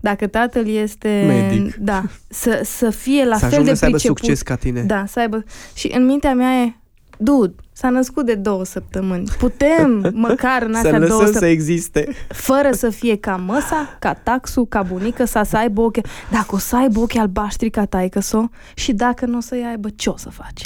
[0.00, 1.24] Dacă tatăl este...
[1.26, 1.74] Medic.
[1.74, 4.18] Da, să, să fie la să fel ajungă de să aibă priceput.
[4.18, 4.82] succes ca tine.
[4.82, 5.44] Da, să aibă.
[5.74, 6.74] Și în mintea mea e,
[7.18, 9.28] dude, s-a născut de două săptămâni.
[9.38, 12.08] Putem, măcar în Să astea două lăsăm să săptămâni, existe.
[12.28, 16.06] fără să fie ca măsa, ca taxul, ca bunică, să, să aibă ochi.
[16.30, 19.88] Dacă o să aibă ochi albaștri ca taică so și dacă nu o să-i aibă,
[19.96, 20.64] ce o să faci?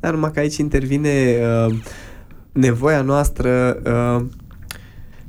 [0.00, 1.74] Dar numai că aici intervine uh,
[2.52, 4.26] nevoia noastră, uh,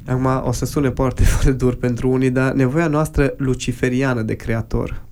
[0.05, 5.05] acum o să sune foarte, foarte dur pentru unii, dar nevoia noastră luciferiană de creator,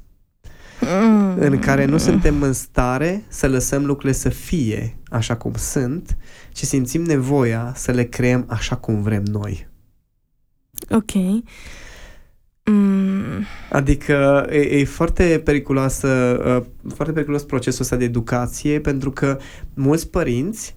[0.82, 1.36] Mm.
[1.39, 6.17] în care nu suntem în stare să lăsăm lucrurile să fie așa cum sunt,
[6.51, 9.67] ci simțim nevoia să le creăm așa cum vrem noi.
[10.89, 11.12] Ok.
[12.63, 13.45] Mm.
[13.71, 16.08] Adică e, e foarte periculoasă,
[16.88, 19.38] uh, foarte periculos procesul ăsta de educație pentru că
[19.73, 20.75] mulți părinți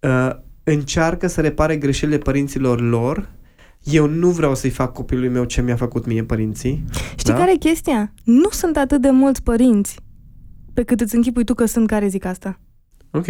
[0.00, 0.30] uh,
[0.64, 3.28] încearcă să repare greșelile părinților lor.
[3.92, 6.84] Eu nu vreau să-i fac copilului meu ce mi-a făcut mie părinții.
[7.16, 7.38] Știi Da?
[7.38, 8.12] care e chestia?
[8.24, 9.98] Nu sunt atât de mulți părinți
[10.74, 12.60] pe cât îți închipui tu că sunt care zic asta.
[13.10, 13.26] Ok,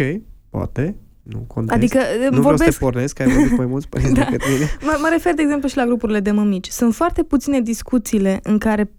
[0.49, 1.75] poate, nu contest.
[1.77, 4.23] Adică nu vreau să vorbesc te pornesc, că ai vorbit cu mai mulți părinți Da.
[4.23, 4.65] decât mine.
[4.81, 6.67] Mă, mă refer, de exemplu, și la grupurile de mămici.
[6.67, 8.91] Sunt foarte puține discuțiile în care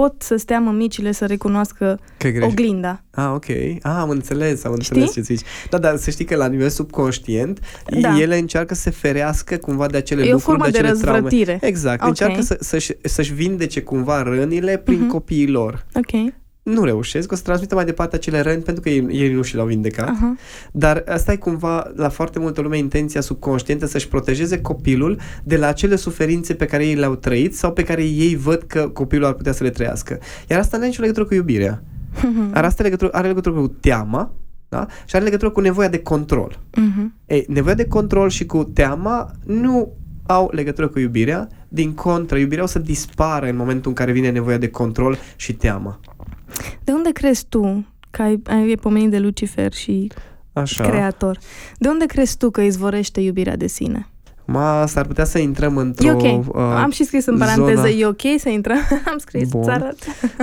[0.00, 2.46] pot să stea mămicile să recunoască Că e greș.
[2.50, 3.02] oglinda.
[3.10, 3.44] Ah, ok.
[3.48, 5.14] Ah, am înțeles, am înțeles Știi?
[5.22, 5.46] ce zici.
[5.70, 7.60] Da, dar să știi că la nivel subconștient,
[8.00, 8.18] Da.
[8.20, 11.20] ele încearcă să se ferească cumva de acele E o lucruri, formă de acele traume.
[11.20, 11.58] răzvrătire.
[11.60, 12.00] Exact.
[12.02, 12.08] Ok.
[12.08, 15.08] Încearcă să, să-și, să-și vindece cumva rănile prin Mhm.
[15.08, 15.86] copiii lor.
[15.94, 16.32] Ok.
[16.64, 19.54] Nu reușesc, o să transmită mai departe acele răni pentru că ei, ei nu și
[19.54, 20.08] l-au vindecat.
[20.08, 20.36] Aha.
[20.72, 25.66] Dar asta e cumva la foarte multă lume intenția subconștientă să-și protejeze copilul de la
[25.66, 29.32] acele suferințe pe care ei le-au trăit sau pe care ei văd că copilul ar
[29.32, 30.18] putea să le trăiască.
[30.48, 31.82] Iar asta nu are nicio legătură cu iubirea.
[32.52, 34.32] Are, asta legătură, are legătură cu teama
[34.68, 34.86] da?
[35.04, 36.60] și are legătură cu nevoia de control.
[36.76, 37.14] Mhm.
[37.26, 39.92] Ei, nevoia de control și cu teama nu
[40.26, 44.30] au legătură cu iubirea, din contră, iubirea o să dispară în momentul în care vine
[44.30, 46.00] nevoia de control și teama.
[46.84, 50.10] De unde crezi tu că ai, ai pomenit de Lucifer și
[50.52, 50.88] Așa.
[50.88, 51.38] creator?
[51.78, 54.08] De unde crezi tu că izvorește iubirea de sine?
[54.46, 56.06] Ma, s-ar putea să intrăm într-o...
[56.06, 56.12] E
[56.42, 56.56] ok.
[56.56, 58.78] Am și scris în paranteză, zona- e ok să intrăm?
[59.12, 59.60] Am scris, Bun.
[59.60, 59.98] îți arăt.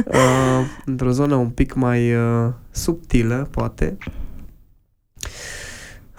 [0.06, 3.98] uh, într-o zonă un pic mai uh, subtilă, poate.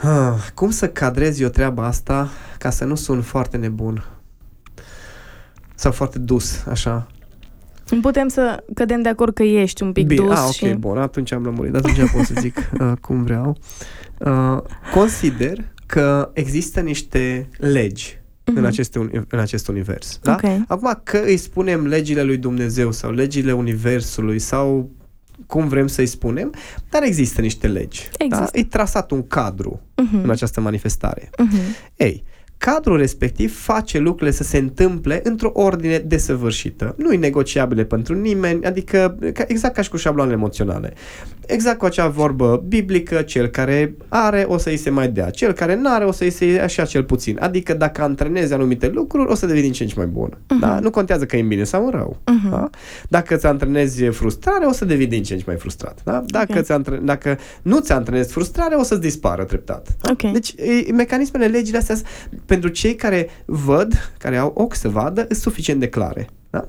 [0.05, 2.29] Uh, cum să cadrez eu treaba asta
[2.59, 4.05] ca să nu sun foarte nebun?
[5.75, 7.07] Sau foarte dus, așa.
[7.95, 10.67] Nu putem să cădem de acord că ești un pic Bine, dus ah, ok, și...
[10.75, 13.57] bun, atunci am lămurit, atunci pot să zic uh, cum vreau.
[14.19, 14.59] Uh,
[14.95, 18.65] consider că există niște legi în, Mhm.
[18.65, 20.19] aceste, uni- în acest univers.
[20.23, 20.33] Da?
[20.33, 20.51] Ok.
[20.69, 24.91] Acum că îi spunem legile lui Dumnezeu sau legile universului sau
[25.47, 26.53] cum vrem să-i spunem,
[26.91, 28.09] dar există niște legi.
[28.19, 28.49] Există.
[28.53, 28.59] Da?
[28.59, 30.23] E trasat un cadru Mhm.
[30.23, 31.31] în această manifestare.
[31.39, 31.57] Mhm.
[31.97, 32.25] Ei,
[32.65, 36.95] cadrul respectiv face lucrurile să se întâmple într-o ordine desăvârșită.
[36.99, 40.93] Nu e negociabile pentru nimeni, adică ca- exact ca și cu șabloanele emoționale.
[41.47, 45.75] Exact cu acea vorbă biblică, cel care are o să-i se mai dea, cel care
[45.77, 47.37] nu are o să-i se ia așa cel puțin.
[47.41, 50.39] Adică dacă antrenezi anumite lucruri, o să devii din ce în ce mai bun.
[50.61, 50.79] Da?
[50.79, 52.17] Nu contează că e în bine sau în rău.
[52.27, 52.51] Mhm.
[52.51, 52.71] Da?
[53.09, 55.99] Dacă îți antrenezi frustrare, o să devii din ce în ce mai frustrat.
[56.05, 56.23] Da?
[56.27, 56.65] Dacă, Ok.
[56.65, 59.89] ți antre- dacă nu ți antrenezi frustrare, o să-ți dispară treptat.
[60.01, 60.11] Da?
[60.11, 60.33] Ok.
[60.33, 60.55] Deci
[60.89, 62.03] e, mecanismele, legile astea, s-
[62.53, 66.29] pentru cei care văd, care au ochi să vadă, sunt suficient de clare.
[66.51, 66.69] Da?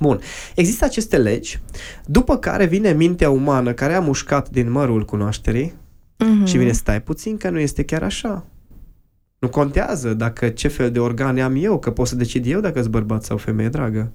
[0.00, 0.20] Bun.
[0.54, 1.60] Există aceste legi,
[2.06, 5.74] după care vine mintea umană care a mușcat din mărul cunoașterii
[6.18, 6.44] Mhm.
[6.44, 8.46] și vine, stai puțin că nu este chiar așa.
[9.38, 12.80] Nu contează dacă ce fel de organe am eu, că pot să decid eu dacă
[12.80, 14.12] sunt bărbat sau femeie dragă.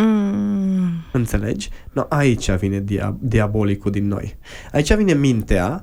[0.00, 0.90] Mm.
[1.12, 1.68] Înțelegi?
[1.92, 4.36] No, aici vine dia- diabolicul din noi.
[4.72, 5.82] Aici vine mintea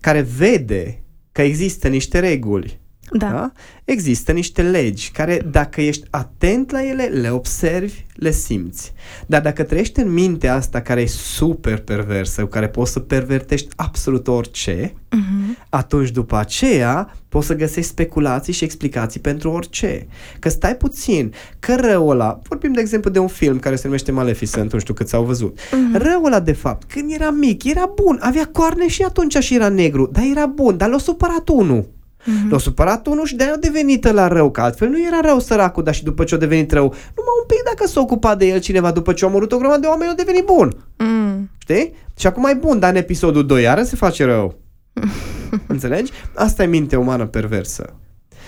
[0.00, 2.80] care vede că există niște reguli.
[3.12, 3.28] Da.
[3.30, 3.52] Da?
[3.84, 8.92] Există niște legi care, dacă ești atent la ele, le observi, le simți.
[9.26, 13.68] Dar dacă trăiești în mintea asta care e super perversă, cu care poți să pervertești
[13.76, 15.56] absolut orice, Mhm.
[15.68, 20.06] atunci după aceea poți să găsești speculații și explicații pentru orice.
[20.38, 24.12] Că stai puțin, că răul ăla, vorbim de exemplu de un film care se numește
[24.12, 25.58] Maleficent, nu știu cât s-au văzut.
[25.72, 25.96] Mhm.
[26.02, 29.68] Răul ăla de fapt, când era mic, era bun, avea coarne și atunci și era
[29.68, 31.88] negru, dar era bun, dar l-a supărat unul.
[32.24, 32.50] Mhm.
[32.50, 35.82] L-a supărat unul și de-aia a devenit la rău, că altfel nu era rău săracul,
[35.82, 38.60] dar și după ce a devenit rău, numai un pic dacă s-a ocupat de el
[38.60, 40.76] cineva după ce a omorât o grămadă de oameni, a devenit bun.
[40.96, 41.50] Mm.
[41.58, 41.94] Știi?
[42.18, 44.58] Și acum e bun, dar în episodul 2 iară se face rău.
[45.66, 46.12] Înțelegi?
[46.34, 47.94] Asta e mintea umană perversă.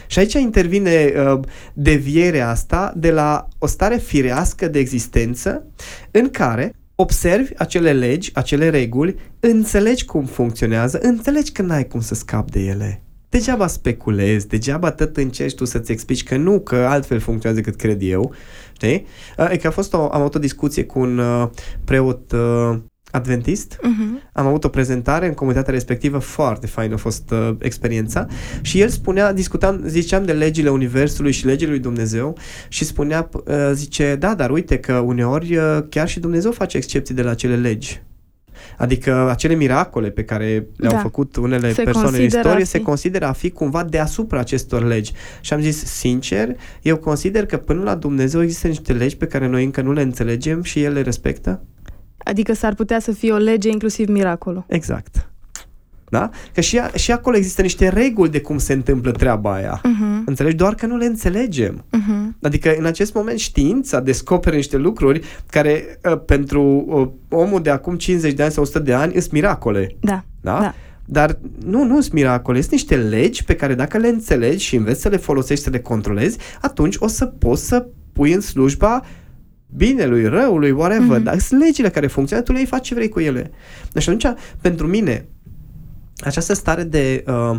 [0.07, 1.41] Și aici intervine uh,
[1.75, 5.67] devierea asta de la o stare firească de existență
[6.11, 12.15] în care observi acele legi, acele reguli, înțelegi cum funcționează, înțelegi că n-ai cum să
[12.15, 13.03] scapi de ele.
[13.31, 17.99] Degeaba speculezi, degeaba tot încerci tu să-ți explici că nu, că altfel funcționează decât cred
[18.03, 18.35] eu.
[18.73, 19.07] Știi?
[19.39, 21.49] Uh, E că a fost o, am avut o discuție cu un uh,
[21.85, 22.79] preot uh,
[23.11, 24.21] adventist Mhm.
[24.33, 28.27] am avut o prezentare în comunitatea respectivă, foarte fain a fost uh, experiența
[28.61, 32.37] și el spunea, discutam, ziceam de legile Universului și legile lui Dumnezeu
[32.69, 36.77] și spunea, p- uh, zice, da, dar uite că uneori uh, chiar și Dumnezeu face
[36.77, 38.03] excepții de la acele legi.
[38.81, 40.99] Adică acele miracole pe care le-au Da.
[40.99, 42.85] făcut unele Se persoane în consideră istorie a se fi.
[42.85, 45.13] consideră a fi cumva deasupra acestor legi.
[45.41, 49.47] Și am zis, sincer, eu consider că până la Dumnezeu există niște legi pe care
[49.47, 51.63] noi încă nu le înțelegem și El le respectă.
[52.19, 54.65] Adică s-ar putea să fie o lege inclusiv miracolul.
[54.69, 55.30] Exact.
[56.11, 56.31] Da?
[56.55, 59.81] Că și, a, și acolo există niște reguli de cum se întâmplă treaba aia.
[59.85, 60.23] Mhm.
[60.27, 60.57] Înțelegi?
[60.57, 61.85] Doar că nu le înțelegem.
[61.91, 62.37] Mhm.
[62.43, 67.97] Adică în acest moment știința descoperă niște lucruri care uh, pentru uh, omul de acum
[67.97, 69.97] 50 de ani sau 100 de ani sunt miracole.
[70.01, 70.25] Da.
[70.41, 70.59] Da?
[70.61, 70.75] Da.
[71.05, 75.01] Dar nu, nu sunt miracole, sunt niște legi pe care dacă le înțelegi și înveți
[75.01, 79.03] să le folosești, să le controlezi, atunci o să poți să pui în slujba
[79.77, 81.17] binelui, răului, whatever.
[81.17, 81.23] Mhm.
[81.23, 83.51] Dar sunt legile care funcționează, tu le faci ce vrei cu ele.
[83.93, 85.29] Deci atunci, pentru mine,
[86.21, 87.59] această stare de uh,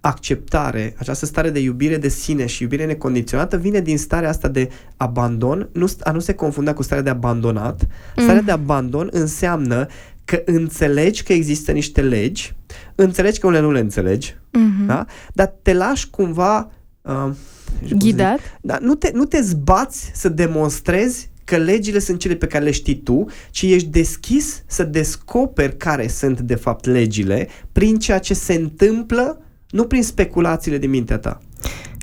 [0.00, 4.70] acceptare, această stare de iubire de sine și iubire necondiționată vine din starea asta de
[4.96, 7.86] abandon, nu, a nu se confunda cu starea de abandonat.
[8.16, 8.44] Starea Mm.
[8.44, 9.86] de abandon înseamnă
[10.24, 12.54] că înțelegi că există niște legi,
[12.94, 14.86] înțelegi că unele nu le înțelegi, Mhm.
[14.86, 15.06] da?
[15.34, 16.70] dar te lași cumva
[17.02, 18.38] uh, nu știu cum să zic, Ghidat?
[18.60, 22.70] da, nu, te, nu te zbați să demonstrezi că legile sunt cele pe care le
[22.70, 28.34] știi tu, ci ești deschis să descoperi care sunt de fapt legile prin ceea ce
[28.34, 29.40] se întâmplă,
[29.70, 31.40] nu prin speculațiile din mintea ta.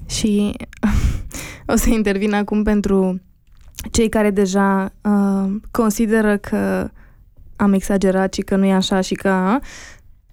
[0.08, 0.54] Și
[1.74, 3.22] o să intervin acum pentru
[3.92, 6.90] cei care deja uh, consideră că
[7.56, 9.60] am exagerat și că nu e așa și că...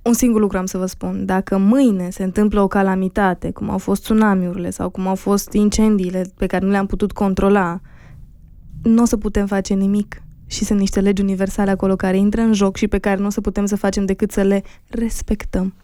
[0.02, 1.24] Un singur lucru am să vă spun.
[1.24, 6.32] Dacă mâine se întâmplă o calamitate, cum au fost tsunamiurile sau cum au fost incendiile
[6.36, 7.80] pe care nu le-am putut controla,
[8.84, 10.22] nu o să putem face nimic.
[10.46, 13.30] Și sunt niște legi universale acolo care intră în joc și pe care nu o
[13.30, 15.74] să putem să facem decât să le respectăm.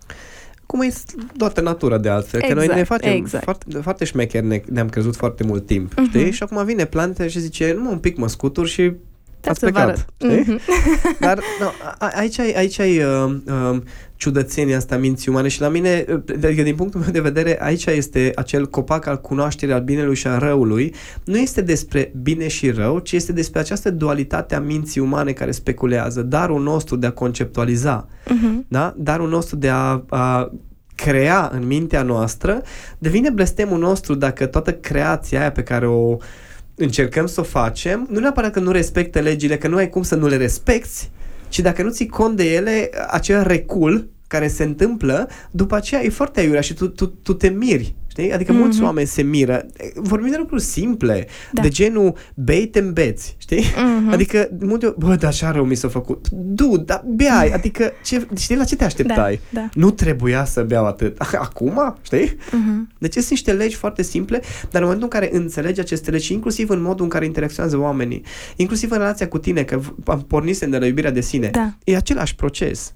[0.67, 0.93] Cum e
[1.37, 3.45] toată natura de altfel, că noi ne Exact, facem exact.
[3.45, 6.09] foarte, foarte șmecheri, ne, ne-am crezut foarte mult timp, Mhm.
[6.09, 6.31] știi?
[6.31, 8.95] Și acum vine plante și zice, nu un pic mă scutur și Da,
[9.49, 10.07] ați să vă plecat, arăt.
[10.17, 10.53] știi?
[10.55, 10.61] Mhm.
[11.21, 11.67] Dar no,
[11.99, 13.35] a- aici ai, aici ai uh,
[13.73, 13.79] uh,
[14.17, 17.87] ciudățenia asta minții umane și la mine, uh, adică din punctul meu de vedere, aici
[17.87, 20.95] este acel copac al cunoașterii al binelui și al răului.
[21.25, 25.51] Nu este despre bine și rău, ci este despre această dualitate a minții umane care
[25.51, 26.23] speculează.
[26.23, 28.65] Darul nostru de a conceptualiza, Mhm.
[28.69, 28.95] da?
[28.97, 30.51] darul nostru de a, a
[30.95, 32.63] crea în mintea noastră,
[32.99, 36.17] devine blestemul nostru dacă toată creația aia pe care o
[36.83, 40.15] încercăm să o facem, nu neapărat că nu respectă legile, că nu ai cum să
[40.15, 41.11] nu le respecti,
[41.49, 46.09] ci dacă nu ții cont de ele, acel recul care se întâmplă, după aceea e
[46.09, 47.95] foarte aiurea și tu, tu, tu te miri.
[48.11, 48.33] Știi?
[48.33, 48.57] Adică mm-hmm.
[48.57, 48.85] mulți Mhm.
[48.87, 49.67] oameni se miră.
[49.95, 51.63] Vorbim de lucruri simple, Da.
[51.63, 53.65] de genul bei te îmbeți, știi?
[53.99, 54.09] Mhm.
[54.13, 56.27] Adică, de multe ori, bă, dar așa rău mi s-a făcut.
[56.31, 59.41] Du, dar beai, adică, ce, știi la ce te așteptai?
[59.51, 59.69] Da, da.
[59.75, 61.19] Nu trebuia să beau atât.
[61.47, 62.37] Acum, știi?
[62.53, 62.89] Mhm.
[62.99, 64.41] Deci sunt niște legi foarte simple,
[64.71, 67.77] dar în momentul în care înțelegi aceste legi, și inclusiv în modul în care interacționează
[67.79, 68.23] oamenii,
[68.57, 71.73] inclusiv în relația cu tine, că v- am pornisem de la iubirea de sine, Da.
[71.85, 72.95] e același proces.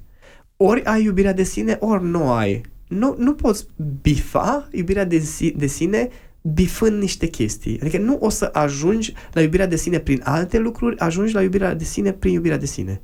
[0.56, 2.60] Ori ai iubirea de sine, ori nu ai.
[2.88, 3.66] Nu, nu poți
[4.02, 6.08] bifa iubirea de, si, de sine
[6.52, 7.80] bifând niște chestii.
[7.80, 11.74] Adică nu o să ajungi la iubirea de sine prin alte lucruri, ajungi la iubirea
[11.74, 13.00] de sine prin iubirea de sine.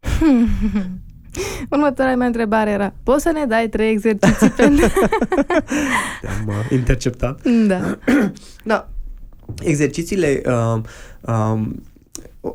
[1.70, 4.86] Următoarea mea întrebare era, poți să ne dai trei exerciții pentru...
[6.20, 7.48] Te-am uh, interceptat.
[7.66, 7.98] da.
[8.64, 8.88] Da.
[9.62, 10.84] Exercițiile, um,
[11.34, 11.82] um,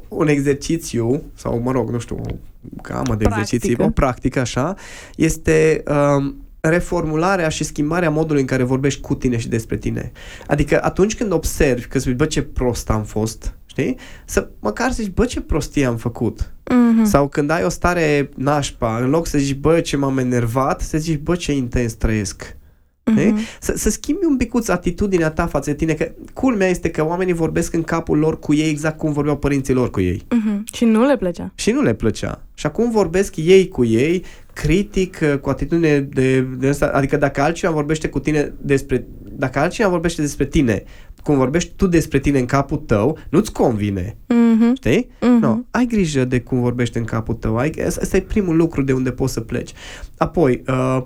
[0.07, 2.33] un exercițiu, sau mă rog, nu știu, o
[2.81, 3.39] gamă de Practică.
[3.39, 4.75] exerciții, o practică așa,
[5.15, 10.11] este um, reformularea și schimbarea modului în care vorbești cu tine și despre tine.
[10.47, 13.97] Adică atunci când observi că zici, bă, ce prost am fost, știi?
[14.25, 16.51] Să măcar să zici, bă, ce prostie am făcut.
[16.71, 17.03] Mhm.
[17.03, 20.97] Sau când ai o stare nașpa, în loc să zici, bă, ce m-am enervat, să
[20.97, 22.55] zici, bă, ce intens trăiesc.
[23.03, 23.19] Mhm.
[23.19, 23.59] Mm-hmm.
[23.59, 27.33] Să, să schimbi un picuț atitudinea ta față de tine, că culmea este că oamenii
[27.33, 30.25] vorbesc în capul lor cu ei exact cum vorbeau părinții lor cu ei.
[30.29, 30.63] Mhm.
[30.73, 31.51] Și nu le plăcea.
[31.55, 32.41] Și nu le plăcea.
[32.53, 34.23] Și acum vorbesc ei cu ei,
[34.53, 39.59] critic, uh, cu atitudine de, de asta, adică dacă altcineva vorbește cu tine despre, dacă
[39.59, 40.83] altcineva vorbește despre tine,
[41.23, 44.17] cum vorbești tu despre tine în capul tău, nu-ți convine.
[44.27, 44.75] Mhm.
[44.75, 45.09] Știi?
[45.21, 45.39] Mhm.
[45.39, 47.57] No, ai grijă de cum vorbești în capul tău.
[47.57, 49.73] Ai, asta e primul lucru de unde poți să pleci.
[50.17, 51.03] Apoi, uh,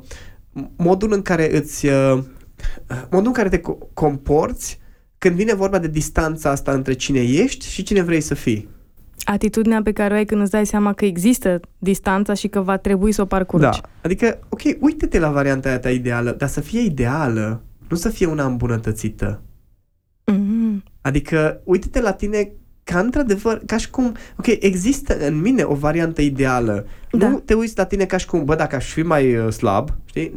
[0.77, 1.85] modul în care îți...
[1.85, 2.19] Uh,
[3.09, 4.79] modul în care te co- comporți
[5.17, 8.69] când vine vorba de distanța asta între cine ești și cine vrei să fii.
[9.23, 12.77] Atitudinea pe care o ai când îți dai seama că există distanța și că va
[12.77, 13.65] trebui să o parcurgi.
[13.65, 13.89] Da.
[14.01, 18.25] Adică, ok, uite-te la varianta aia ta ideală, dar să fie ideală, nu să fie
[18.25, 19.41] una îmbunătățită.
[20.25, 20.83] Mhm.
[21.01, 22.51] Adică, uite-te la tine
[22.83, 26.85] ca într-adevăr, ca și cum, ok, există în mine o variantă ideală.
[27.11, 27.29] Da.
[27.29, 29.89] Nu te uiți la tine ca și cum, bă, dacă aș fi mai uh, slab,
[30.05, 30.31] știi?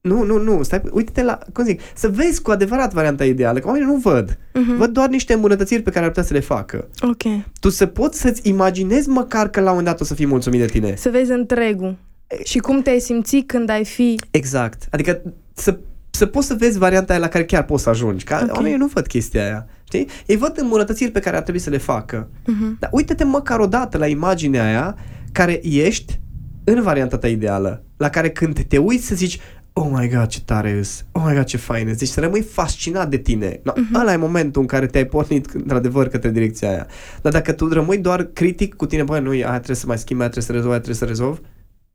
[0.00, 3.66] Nu, nu, nu, stai, uite-te la, cum zic, să vezi cu adevărat varianta ideală, că
[3.66, 4.38] oamenii nu văd.
[4.54, 4.76] Mhm.
[4.76, 6.88] Văd doar niște îmbunătățiri pe care ar putea să le facă.
[7.00, 7.22] Ok.
[7.60, 10.60] Tu să poți să-ți imaginezi măcar că la un moment dat o să fii mulțumit
[10.60, 10.94] de tine.
[10.96, 11.96] Să vezi întregul.
[12.44, 14.20] Și cum te-ai simți când ai fi...
[14.30, 14.86] Exact.
[14.90, 15.22] Adică
[15.54, 15.78] să,
[16.10, 18.24] să poți să vezi varianta aia la care chiar poți să ajungi.
[18.24, 18.54] Că Ok.
[18.56, 19.66] oamenii nu văd chestia aia.
[19.84, 20.08] Știi?
[20.26, 22.28] Ei văd îmbunătățiri pe care ar trebui să le facă.
[22.46, 22.76] Mhm.
[22.78, 24.96] Dar uite-te măcar o dată la imaginea aia
[25.32, 26.20] care ești
[26.64, 29.40] în varianta ta ideală, la care când te uiți să zici
[29.72, 31.04] Oh my god, ce tare îs!
[31.12, 31.96] Oh my god, ce fain îs!
[31.96, 33.60] Deci să rămâi fascinat de tine.
[33.62, 34.00] No, uh-huh.
[34.00, 36.86] Ăla e momentul în care te-ai pornit într-adevăr către direcția aia.
[37.22, 40.22] Dar dacă tu rămâi doar critic cu tine, băi, nu, aia trebuie să mai schimbi,
[40.22, 41.40] aia trebuie să rezolv, aia trebuie să rezolv,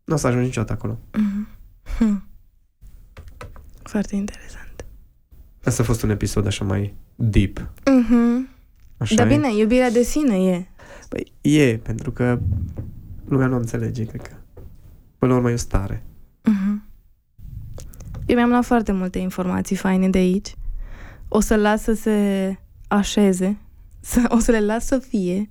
[0.04, 1.00] nu o să ajungi niciodată acolo.
[1.98, 2.30] Hm.
[3.84, 4.86] Foarte interesant.
[5.64, 7.72] Asta a fost un episod așa mai deep.
[7.86, 8.50] Mhm.
[8.98, 9.36] Așa Dar e?
[9.36, 10.66] bine, iubirea de sine e.
[11.10, 12.40] Păi, e, pentru că
[13.28, 14.32] lumea nu înțelege, cred că.
[15.18, 16.04] Până la urmă e o stare.
[18.26, 18.32] Mhm.
[18.32, 20.56] Eu mi-am luat foarte multe informații faine de aici.
[21.28, 22.20] O să las să se
[22.88, 23.58] așeze,
[24.00, 25.50] să, o să le las să fie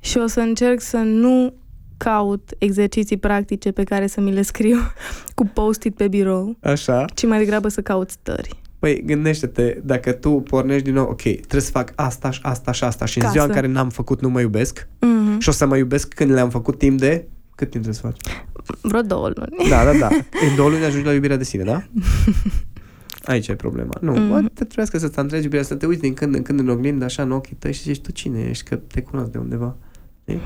[0.00, 1.54] și o să încerc să nu
[1.96, 4.76] caut exerciții practice pe care să mi le scriu
[5.34, 7.04] cu post-it pe birou, Așa.
[7.14, 8.60] ci mai degrabă să caut stări.
[8.78, 12.84] Păi gândește-te, dacă tu pornești din nou, ok, trebuie să fac asta și asta și
[12.84, 15.38] asta și în Ca ziua în să- care n-am făcut nu mă iubesc Mm-hmm.
[15.38, 17.28] și o să mă iubesc când le-am făcut timp de...
[17.54, 18.34] Cât timp trebuie să faci?
[18.80, 19.68] Vreo două luni.
[19.68, 20.08] Da, da, da.
[20.48, 21.82] În două luni ajungi la iubirea de sine, da?
[23.32, 23.94] Aici e problema.
[24.00, 24.20] Nu, Mhm.
[24.22, 24.50] mm.
[24.54, 27.22] te trebuie să-ți întregi iubirea, să te uiți din când în când în oglindă, așa,
[27.22, 29.76] în ochii tăi și zici, tu cine ești, că te cunosc de undeva.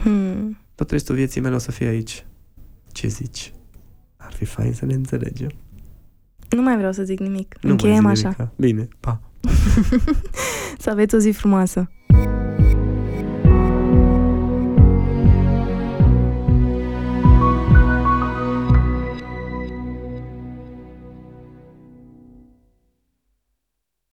[0.03, 0.59] Hmm.
[0.75, 2.27] Tot restul vieții mele o să fie aici.
[2.93, 3.53] Ce zici?
[4.17, 5.51] Ar fi fain să ne înțelegem.
[6.51, 7.55] Nu mai vreau să zic nimic.
[7.55, 8.35] Nu mai Încheiem zi așa.
[8.39, 8.53] nimica.
[8.57, 9.21] Bine, pa.
[10.79, 11.91] Să aveți o zi frumoasă.